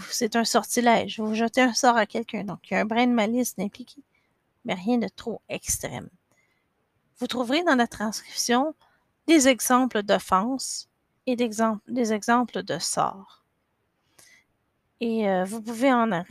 C'est 0.09 0.35
un 0.35 0.45
sortilège. 0.45 1.19
Vous 1.19 1.33
jetez 1.33 1.61
un 1.61 1.73
sort 1.73 1.97
à 1.97 2.05
quelqu'un. 2.05 2.43
Donc, 2.43 2.59
il 2.69 2.75
y 2.75 2.77
a 2.77 2.81
un 2.81 2.85
brin 2.85 3.07
de 3.07 3.13
malice 3.13 3.55
impliqué, 3.59 4.03
mais 4.63 4.75
rien 4.75 4.97
de 4.97 5.07
trop 5.07 5.41
extrême. 5.49 6.09
Vous 7.17 7.27
trouverez 7.27 7.63
dans 7.63 7.75
la 7.75 7.87
transcription 7.87 8.75
des 9.27 9.47
exemples 9.47 10.03
d'offenses 10.03 10.89
et 11.25 11.35
des 11.35 12.13
exemples 12.13 12.63
de 12.63 12.79
sorts. 12.79 13.41
Et 15.01 15.27
euh, 15.27 15.45
vous 15.45 15.63
pouvez 15.63 15.91
en, 15.91 16.23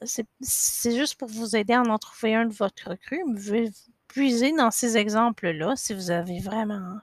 c'est 0.00 0.96
juste 0.96 1.14
pour 1.14 1.28
vous 1.28 1.54
aider 1.54 1.72
à 1.72 1.82
en 1.82 1.98
trouver 1.98 2.34
un 2.34 2.46
de 2.46 2.52
votre 2.52 2.96
cru. 2.96 3.22
Vous 3.24 3.34
pouvez 3.34 3.70
puiser 4.08 4.52
dans 4.52 4.72
ces 4.72 4.96
exemples-là 4.96 5.76
si 5.76 5.94
vous 5.94 6.10
avez 6.10 6.40
vraiment, 6.40 6.98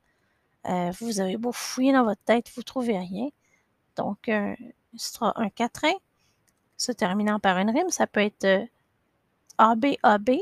euh, 0.67 0.91
vous 0.99 1.19
avez 1.19 1.38
beau 1.38 1.52
fouiller 1.52 1.93
dans 1.93 2.04
votre 2.04 2.21
tête, 2.23 2.49
vous 2.56 2.62
ne 2.62 2.65
trouvez 2.65 2.97
rien. 2.97 3.30
Donc, 3.95 4.30
un, 4.30 4.56
un 5.21 5.49
quatrain 5.49 5.93
se 6.78 6.91
terminant 6.91 7.39
par 7.39 7.58
une 7.58 7.69
rime, 7.69 7.89
ça 7.89 8.08
peut 8.08 8.21
être 8.21 8.67
ABAB 9.58 10.30
euh, 10.30 10.38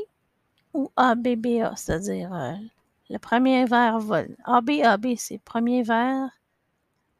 ou 0.74 0.90
ABBA, 0.96 1.76
c'est-à-dire 1.76 2.58
le 3.10 3.18
premier 3.18 3.64
vers 3.66 3.98
vol. 3.98 4.36
ABAB, 4.44 5.14
c'est 5.16 5.38
premier 5.38 5.82
vers 5.82 6.30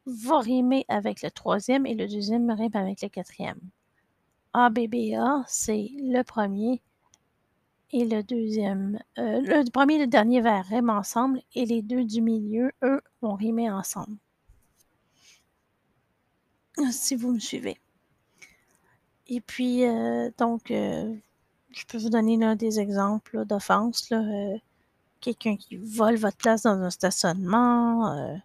va 0.05 0.39
rimer 0.39 0.85
avec 0.89 1.21
le 1.21 1.31
troisième 1.31 1.85
et 1.85 1.95
le 1.95 2.07
deuxième 2.07 2.49
rime 2.51 2.75
avec 2.75 3.01
le 3.01 3.09
quatrième. 3.09 3.59
ABBA, 4.53 5.43
c'est 5.47 5.89
le 5.97 6.21
premier 6.23 6.81
et 7.93 8.05
le 8.05 8.23
deuxième. 8.23 8.99
Euh, 9.19 9.39
le 9.41 9.69
premier 9.69 9.95
et 9.95 9.99
le 9.99 10.07
dernier 10.07 10.41
vers 10.41 10.65
riment 10.65 10.97
ensemble 10.97 11.41
et 11.53 11.65
les 11.65 11.81
deux 11.81 12.03
du 12.03 12.21
milieu, 12.21 12.71
eux, 12.81 13.01
vont 13.21 13.35
rimer 13.35 13.69
ensemble. 13.69 14.17
Si 16.91 17.15
vous 17.15 17.31
me 17.31 17.39
suivez. 17.39 17.77
Et 19.27 19.39
puis, 19.41 19.85
euh, 19.85 20.31
donc, 20.39 20.71
euh, 20.71 21.13
je 21.71 21.85
peux 21.85 21.99
vous 21.99 22.09
donner 22.09 22.55
des 22.55 22.79
exemples 22.79 23.45
d'offenses. 23.45 24.11
Quelqu'un 25.21 25.55
qui 25.55 25.77
vole 25.77 26.15
votre 26.15 26.35
place 26.35 26.63
dans 26.63 26.81
un 26.81 26.89
stationnement 26.89 28.41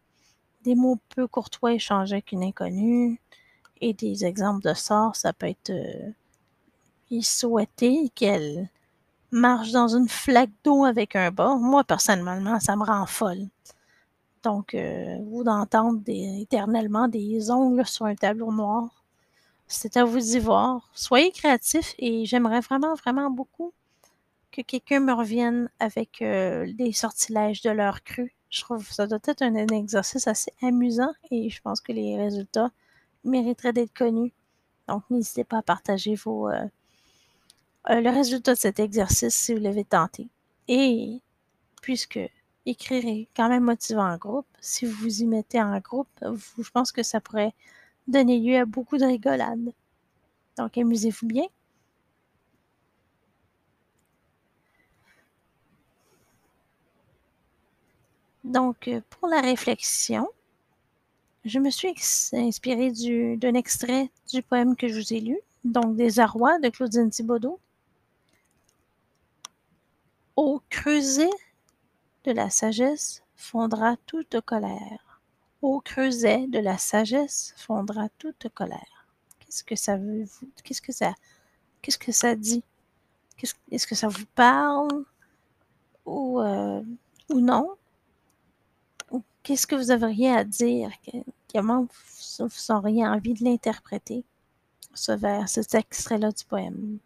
des 0.62 0.74
mots 0.74 0.98
peu 1.08 1.26
courtois 1.26 1.72
échangés 1.72 2.16
avec 2.16 2.32
une 2.32 2.44
inconnue 2.44 3.20
et 3.80 3.94
des 3.94 4.24
exemples 4.24 4.62
de 4.62 4.74
sorts, 4.74 5.16
ça 5.16 5.32
peut 5.32 5.48
être 5.48 5.72
il 7.10 7.24
souhaitait 7.24 8.10
qu'elle 8.14 8.68
marche 9.30 9.72
dans 9.72 9.88
une 9.88 10.08
flaque 10.08 10.50
d'eau 10.64 10.84
avec 10.84 11.16
un 11.16 11.30
bas. 11.30 11.56
Moi, 11.56 11.84
personnellement, 11.84 12.58
ça 12.60 12.76
me 12.76 12.84
rend 12.84 13.06
folle. 13.06 13.48
Donc, 14.42 14.74
euh, 14.74 15.18
vous 15.30 15.44
d'entendre 15.44 16.00
éternellement 16.06 17.08
des 17.08 17.50
ongles 17.50 17.86
sur 17.86 18.06
un 18.06 18.14
tableau 18.14 18.52
noir, 18.52 19.04
c'est 19.66 19.96
à 19.96 20.04
vous 20.04 20.18
d'y 20.18 20.38
voir. 20.38 20.88
Soyez 20.94 21.30
créatifs 21.32 21.94
et 21.98 22.24
j'aimerais 22.24 22.60
vraiment, 22.60 22.94
vraiment 22.94 23.30
beaucoup 23.30 23.72
que 24.52 24.62
quelqu'un 24.62 25.00
me 25.00 25.12
revienne 25.12 25.68
avec 25.78 26.22
euh, 26.22 26.72
des 26.72 26.92
sortilèges 26.92 27.62
de 27.62 27.70
leur 27.70 28.02
cru. 28.02 28.34
Je 28.50 28.62
trouve 28.62 28.86
que 28.86 28.94
ça 28.94 29.06
doit 29.06 29.18
être 29.26 29.42
un, 29.42 29.54
exercice 29.54 30.26
assez 30.26 30.52
amusant 30.62 31.12
et 31.30 31.50
je 31.50 31.60
pense 31.60 31.80
que 31.80 31.92
les 31.92 32.16
résultats 32.16 32.70
mériteraient 33.24 33.74
d'être 33.74 33.92
connus. 33.92 34.32
Donc, 34.88 35.02
n'hésitez 35.10 35.44
pas 35.44 35.58
à 35.58 35.62
partager 35.62 36.14
vos, 36.14 36.48
euh, 36.48 36.64
euh, 37.90 38.00
le 38.00 38.10
résultat 38.10 38.54
de 38.54 38.58
cet 38.58 38.80
exercice 38.80 39.34
si 39.34 39.54
vous 39.54 39.60
l'avez 39.60 39.84
tenté. 39.84 40.28
Et 40.68 41.20
puisque 41.82 42.20
écrire 42.66 43.06
est 43.06 43.28
quand 43.34 43.48
même 43.48 43.64
motivant 43.64 44.10
en 44.10 44.16
groupe, 44.16 44.46
si 44.60 44.84
vous 44.86 44.92
vous 44.92 45.22
y 45.22 45.26
mettez 45.26 45.60
en 45.62 45.78
groupe, 45.80 46.08
je 46.22 46.70
pense 46.70 46.92
que 46.92 47.02
ça 47.02 47.20
pourrait 47.20 47.54
donner 48.06 48.38
lieu 48.40 48.56
à 48.56 48.64
beaucoup 48.66 48.98
de 48.98 49.04
rigolades. 49.06 49.72
Donc, 50.56 50.76
amusez-vous 50.76 51.26
bien. 51.26 51.46
Donc, 58.44 58.88
euh, 58.88 59.00
pour 59.10 59.28
la 59.28 59.40
réflexion, 59.40 60.28
je 61.44 61.58
me 61.58 61.70
suis 61.70 61.94
inspirée 62.32 62.92
d'un 63.36 63.54
extrait 63.54 64.10
du 64.32 64.42
poème 64.42 64.74
que 64.76 64.88
je 64.88 64.94
vous 65.00 65.12
ai 65.12 65.20
lu, 65.20 65.38
donc 65.64 65.96
Des 65.96 66.18
Arrois 66.18 66.58
de 66.58 66.68
Claudine 66.68 67.10
Thibaudot. 67.10 67.60
Au 70.40 70.62
creuset 70.70 71.32
de 72.22 72.30
la 72.30 72.48
sagesse 72.48 73.24
fondra 73.34 73.96
toute 74.06 74.40
colère. 74.42 75.20
Au 75.62 75.80
creuset 75.80 76.46
de 76.46 76.60
la 76.60 76.78
sagesse 76.78 77.54
fondra 77.56 78.08
toute 78.18 78.48
colère. 78.54 79.08
Qu'est-ce 79.40 79.64
que 79.64 79.74
ça 79.74 79.96
veut 79.96 80.26
Qu'est-ce 80.62 80.80
que 80.80 80.92
ça 80.92 81.12
Qu'est-ce 81.82 81.98
que 81.98 82.12
ça 82.12 82.36
dit? 82.36 82.62
Est-ce 83.72 83.88
que 83.88 83.96
ça 83.96 84.06
vous 84.06 84.26
parle? 84.36 85.04
Ou, 86.06 86.40
euh, 86.40 86.82
ou 87.30 87.40
non? 87.40 87.74
Qu'est-ce 89.42 89.66
que 89.66 89.74
vous 89.74 89.90
auriez 89.90 90.30
à 90.30 90.44
dire? 90.44 90.92
Comment 91.52 91.88
vous, 92.38 92.70
auriez 92.70 93.04
envie 93.04 93.34
de 93.34 93.42
l'interpréter, 93.42 94.22
ce 94.94 95.10
vers, 95.10 95.48
cet 95.48 95.74
extrait-là 95.74 96.30
du 96.30 96.44
poème? 96.44 97.00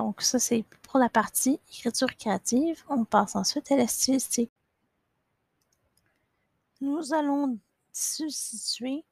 Donc, 0.00 0.22
ça, 0.22 0.38
c'est 0.38 0.64
pour 0.80 0.98
la 0.98 1.10
partie 1.10 1.60
écriture 1.68 2.16
créative. 2.16 2.82
On 2.88 3.04
passe 3.04 3.36
ensuite 3.36 3.70
à 3.70 3.76
la 3.76 3.86
stylistique. 3.86 4.50
Nous 6.80 7.12
allons 7.12 7.58
se 7.92 8.26
situer 8.30 9.04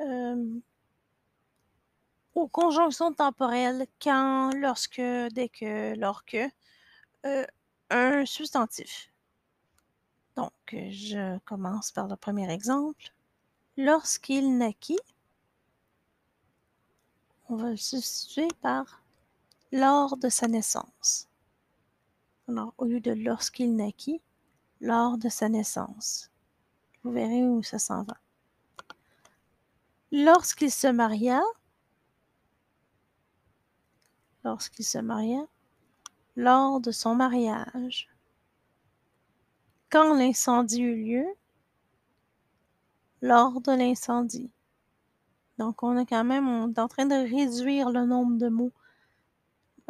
euh, 0.00 0.58
aux 2.34 2.48
conjonctions 2.48 3.12
temporelles 3.12 3.86
quand, 4.02 4.50
lorsque, 4.56 5.00
dès 5.00 5.48
que, 5.48 5.94
lorsque, 5.96 6.38
euh, 7.24 7.46
un 7.90 8.26
substantif. 8.26 9.12
Donc, 10.34 10.52
je 10.72 11.38
commence 11.44 11.92
par 11.92 12.08
le 12.08 12.16
premier 12.16 12.52
exemple. 12.52 13.12
Lorsqu'il 13.76 14.58
naquit, 14.58 14.98
on 17.48 17.54
va 17.54 17.70
le 17.70 17.76
substituer 17.76 18.48
par 18.60 19.00
lors 19.72 20.16
de 20.16 20.28
sa 20.28 20.48
naissance. 20.48 21.28
Alors, 22.48 22.74
au 22.78 22.84
lieu 22.84 23.00
de 23.00 23.12
lorsqu'il 23.12 23.76
naquit, 23.76 24.20
lors 24.80 25.18
de 25.18 25.28
sa 25.28 25.48
naissance. 25.48 26.30
Vous 27.02 27.12
verrez 27.12 27.44
où 27.44 27.62
ça 27.62 27.78
s'en 27.78 28.02
va. 28.02 28.16
Lorsqu'il 30.10 30.70
se 30.70 30.88
maria, 30.88 31.40
lorsqu'il 34.44 34.84
se 34.84 34.98
maria, 34.98 35.46
lors 36.34 36.80
de 36.80 36.90
son 36.90 37.14
mariage. 37.14 38.08
Quand 39.90 40.14
l'incendie 40.14 40.82
eut 40.82 41.04
lieu, 41.04 41.26
lors 43.22 43.60
de 43.60 43.72
l'incendie. 43.72 44.50
Donc, 45.58 45.82
on 45.82 45.96
est 45.98 46.06
quand 46.06 46.24
même 46.24 46.48
on 46.48 46.72
est 46.72 46.78
en 46.78 46.88
train 46.88 47.06
de 47.06 47.14
réduire 47.14 47.90
le 47.90 48.06
nombre 48.06 48.38
de 48.38 48.48
mots 48.48 48.72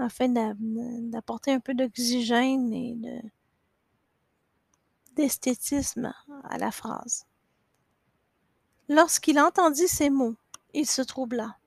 afin 0.01 0.29
d'apporter 0.29 1.53
un 1.53 1.61
peu 1.61 1.75
d'oxygène 1.75 2.73
et 2.73 2.97
d'esthétisme 5.15 6.13
à 6.45 6.59
la 6.59 6.71
phrase. 6.71 7.27
Lorsqu'il 8.89 9.39
entendit 9.39 9.89
ces 9.89 10.11
mots, 10.11 10.35
il 10.75 10.87
se 10.87 11.03
troubla. 11.03 11.59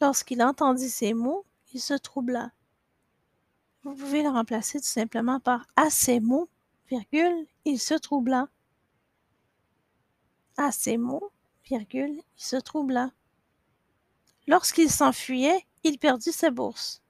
Lorsqu'il 0.00 0.42
entendit 0.42 0.90
ces 0.90 1.14
mots, 1.14 1.44
il 1.72 1.80
se 1.80 1.94
troubla. 1.94 2.52
Vous 3.82 3.94
pouvez 3.94 4.22
le 4.22 4.28
remplacer 4.28 4.78
tout 4.80 4.86
simplement 4.86 5.40
par 5.40 5.66
à 5.76 5.88
ces 5.88 6.20
mots, 6.20 6.48
virgule, 6.88 7.46
il 7.64 7.80
se 7.80 7.94
troubla. 7.94 8.48
À 10.56 10.72
ces 10.72 10.98
mots, 10.98 11.30
virgule, 11.64 12.20
il 12.36 12.42
se 12.42 12.56
troubla. 12.56 13.12
Lorsqu'il 14.46 14.90
s'enfuyait, 14.90 15.66
il 15.84 15.98
perdit 15.98 16.32
sa 16.32 16.50
bourse. 16.50 17.02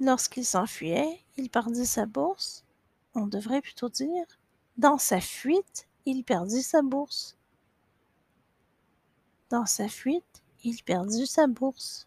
Lorsqu'il 0.00 0.44
s'enfuyait, 0.44 1.20
il 1.36 1.50
perdit 1.50 1.86
sa 1.86 2.06
bourse. 2.06 2.64
On 3.14 3.26
devrait 3.26 3.62
plutôt 3.62 3.88
dire 3.88 4.26
dans 4.78 4.96
sa 4.96 5.20
fuite, 5.20 5.88
il 6.06 6.22
perdit 6.22 6.62
sa 6.62 6.82
bourse. 6.82 7.36
Dans 9.50 9.66
sa 9.66 9.88
fuite, 9.88 10.42
il 10.62 10.84
perdit 10.84 11.26
sa 11.26 11.48
bourse. 11.48 12.06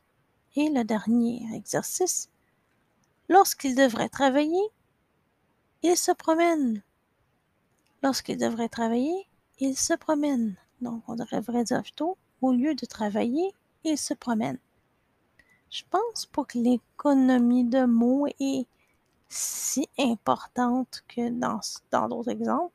Et 0.55 0.69
le 0.69 0.85
dernier 0.85 1.45
exercice, 1.53 2.29
lorsqu'il 3.27 3.75
devrait 3.75 4.07
travailler, 4.07 4.63
il 5.83 5.97
se 5.97 6.11
promène. 6.13 6.81
Lorsqu'il 8.03 8.37
devrait 8.37 8.69
travailler, 8.69 9.27
il 9.59 9.75
se 9.75 9.93
promène. 9.93 10.55
Donc, 10.79 11.03
on 11.07 11.15
devrait 11.15 11.63
dire 11.65 11.81
plutôt, 11.81 12.17
au 12.41 12.53
lieu 12.53 12.73
de 12.73 12.85
travailler, 12.85 13.53
il 13.83 13.97
se 13.97 14.13
promène. 14.13 14.59
Je 15.71 15.83
pense 15.89 16.25
pas 16.25 16.43
que 16.43 16.57
l'économie 16.59 17.63
de 17.63 17.85
mots 17.85 18.27
est 18.39 18.67
si 19.29 19.87
importante 19.97 21.03
que 21.07 21.29
dans 21.29 21.61
d'autres 22.09 22.29
exemples. 22.29 22.73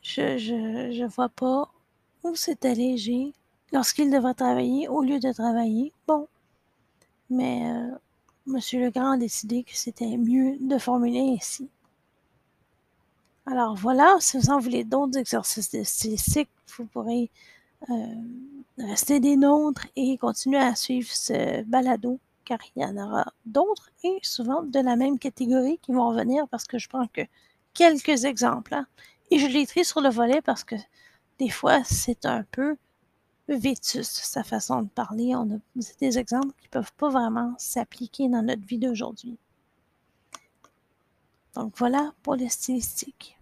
Je, 0.00 0.38
je, 0.38 1.04
vois 1.04 1.28
pas 1.28 1.68
où 2.22 2.34
c'est 2.36 2.64
allégé 2.64 3.32
lorsqu'il 3.72 4.10
devrait 4.10 4.34
travailler 4.34 4.88
au 4.88 5.02
lieu 5.02 5.18
de 5.18 5.32
travailler. 5.32 5.92
Bon, 6.06 6.28
mais 7.28 7.70
euh, 7.70 7.96
M. 8.46 8.58
Legrand 8.74 9.12
a 9.12 9.16
décidé 9.16 9.64
que 9.64 9.76
c'était 9.76 10.16
mieux 10.16 10.56
de 10.60 10.78
formuler 10.78 11.36
ainsi. 11.36 11.68
Alors 13.46 13.74
voilà, 13.74 14.16
si 14.20 14.38
vous 14.38 14.50
en 14.50 14.60
voulez 14.60 14.84
d'autres 14.84 15.18
exercices 15.18 15.72
de 15.72 15.82
stylistique, 15.82 16.48
vous 16.76 16.84
pourrez 16.86 17.28
euh, 17.90 18.14
rester 18.78 19.20
des 19.20 19.36
nôtres 19.36 19.86
et 19.96 20.16
continuer 20.18 20.58
à 20.58 20.74
suivre 20.74 21.10
ce 21.10 21.62
balado, 21.64 22.20
car 22.44 22.58
il 22.74 22.82
y 22.82 22.84
en 22.84 22.96
aura 22.96 23.32
d'autres 23.46 23.90
et 24.04 24.18
souvent 24.22 24.62
de 24.62 24.80
la 24.80 24.96
même 24.96 25.18
catégorie 25.18 25.78
qui 25.82 25.92
vont 25.92 26.08
revenir 26.08 26.48
parce 26.48 26.64
que 26.64 26.78
je 26.78 26.88
prends 26.88 27.06
que 27.06 27.22
quelques 27.74 28.24
exemples. 28.24 28.74
Hein. 28.74 28.86
Et 29.30 29.38
je 29.38 29.46
les 29.46 29.66
trie 29.66 29.84
sur 29.84 30.00
le 30.00 30.10
volet 30.10 30.42
parce 30.42 30.64
que 30.64 30.76
des 31.38 31.48
fois, 31.48 31.82
c'est 31.84 32.26
un 32.26 32.44
peu 32.50 32.76
vétuste, 33.48 34.16
sa 34.16 34.44
façon 34.44 34.82
de 34.82 34.88
parler. 34.88 35.34
On 35.34 35.60
des 36.00 36.18
exemples 36.18 36.54
qui 36.60 36.66
ne 36.66 36.70
peuvent 36.70 36.92
pas 36.94 37.08
vraiment 37.08 37.54
s'appliquer 37.58 38.28
dans 38.28 38.42
notre 38.42 38.64
vie 38.66 38.78
d'aujourd'hui. 38.78 39.38
Donc 41.54 41.74
voilà 41.76 42.12
pour 42.22 42.36
le 42.36 42.48
stylistique. 42.48 43.38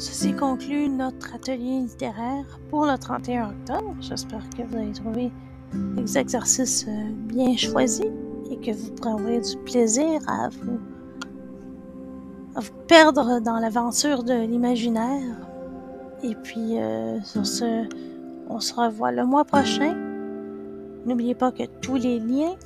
Ceci 0.00 0.32
conclut 0.32 0.88
notre 0.88 1.34
atelier 1.34 1.80
littéraire 1.80 2.58
pour 2.70 2.86
le 2.86 2.96
31 2.96 3.50
octobre. 3.50 3.94
J'espère 4.00 4.48
que 4.56 4.62
vous 4.62 4.76
avez 4.76 4.92
trouvé 4.92 5.30
les 5.94 6.16
exercices 6.16 6.86
euh, 6.88 7.10
bien 7.26 7.54
choisis 7.54 8.06
et 8.50 8.56
que 8.56 8.70
vous 8.70 8.92
prendrez 8.92 9.40
du 9.40 9.58
plaisir 9.58 10.22
à 10.26 10.48
vous 10.48 10.80
vous 12.56 12.72
perdre 12.88 13.40
dans 13.40 13.58
l'aventure 13.58 14.24
de 14.24 14.32
l'imaginaire. 14.32 15.36
Et 16.22 16.34
puis, 16.34 16.78
euh, 16.78 17.20
sur 17.20 17.44
ce, 17.44 17.86
on 18.48 18.58
se 18.58 18.72
revoit 18.72 19.12
le 19.12 19.26
mois 19.26 19.44
prochain. 19.44 19.94
N'oubliez 21.04 21.34
pas 21.34 21.52
que 21.52 21.64
tous 21.82 21.96
les 21.96 22.18
liens 22.20 22.56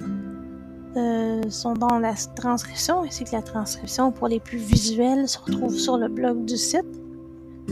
euh, 0.96 1.42
sont 1.50 1.74
dans 1.74 1.98
la 1.98 2.14
transcription, 2.36 3.02
ainsi 3.02 3.24
que 3.24 3.32
la 3.32 3.42
transcription 3.42 4.12
pour 4.12 4.28
les 4.28 4.38
plus 4.38 4.58
visuels 4.58 5.28
se 5.28 5.40
retrouve 5.40 5.74
sur 5.74 5.98
le 5.98 6.06
blog 6.06 6.44
du 6.44 6.56
site. 6.56 7.03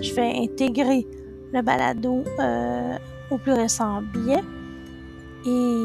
Je 0.01 0.15
vais 0.15 0.33
intégrer 0.37 1.07
le 1.53 1.63
balado 1.63 2.25
euh, 2.39 2.97
au 3.31 3.39
plus 3.39 3.53
récent 3.53 4.03
billet. 4.03 4.43
Et 5.45 5.77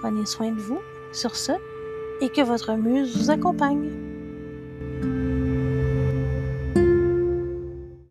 prenez 0.00 0.26
soin 0.26 0.52
de 0.52 0.60
vous 0.60 0.80
sur 1.12 1.34
ce 1.34 1.52
et 2.20 2.28
que 2.28 2.42
votre 2.42 2.74
muse 2.74 3.16
vous 3.16 3.30
accompagne. 3.30 4.11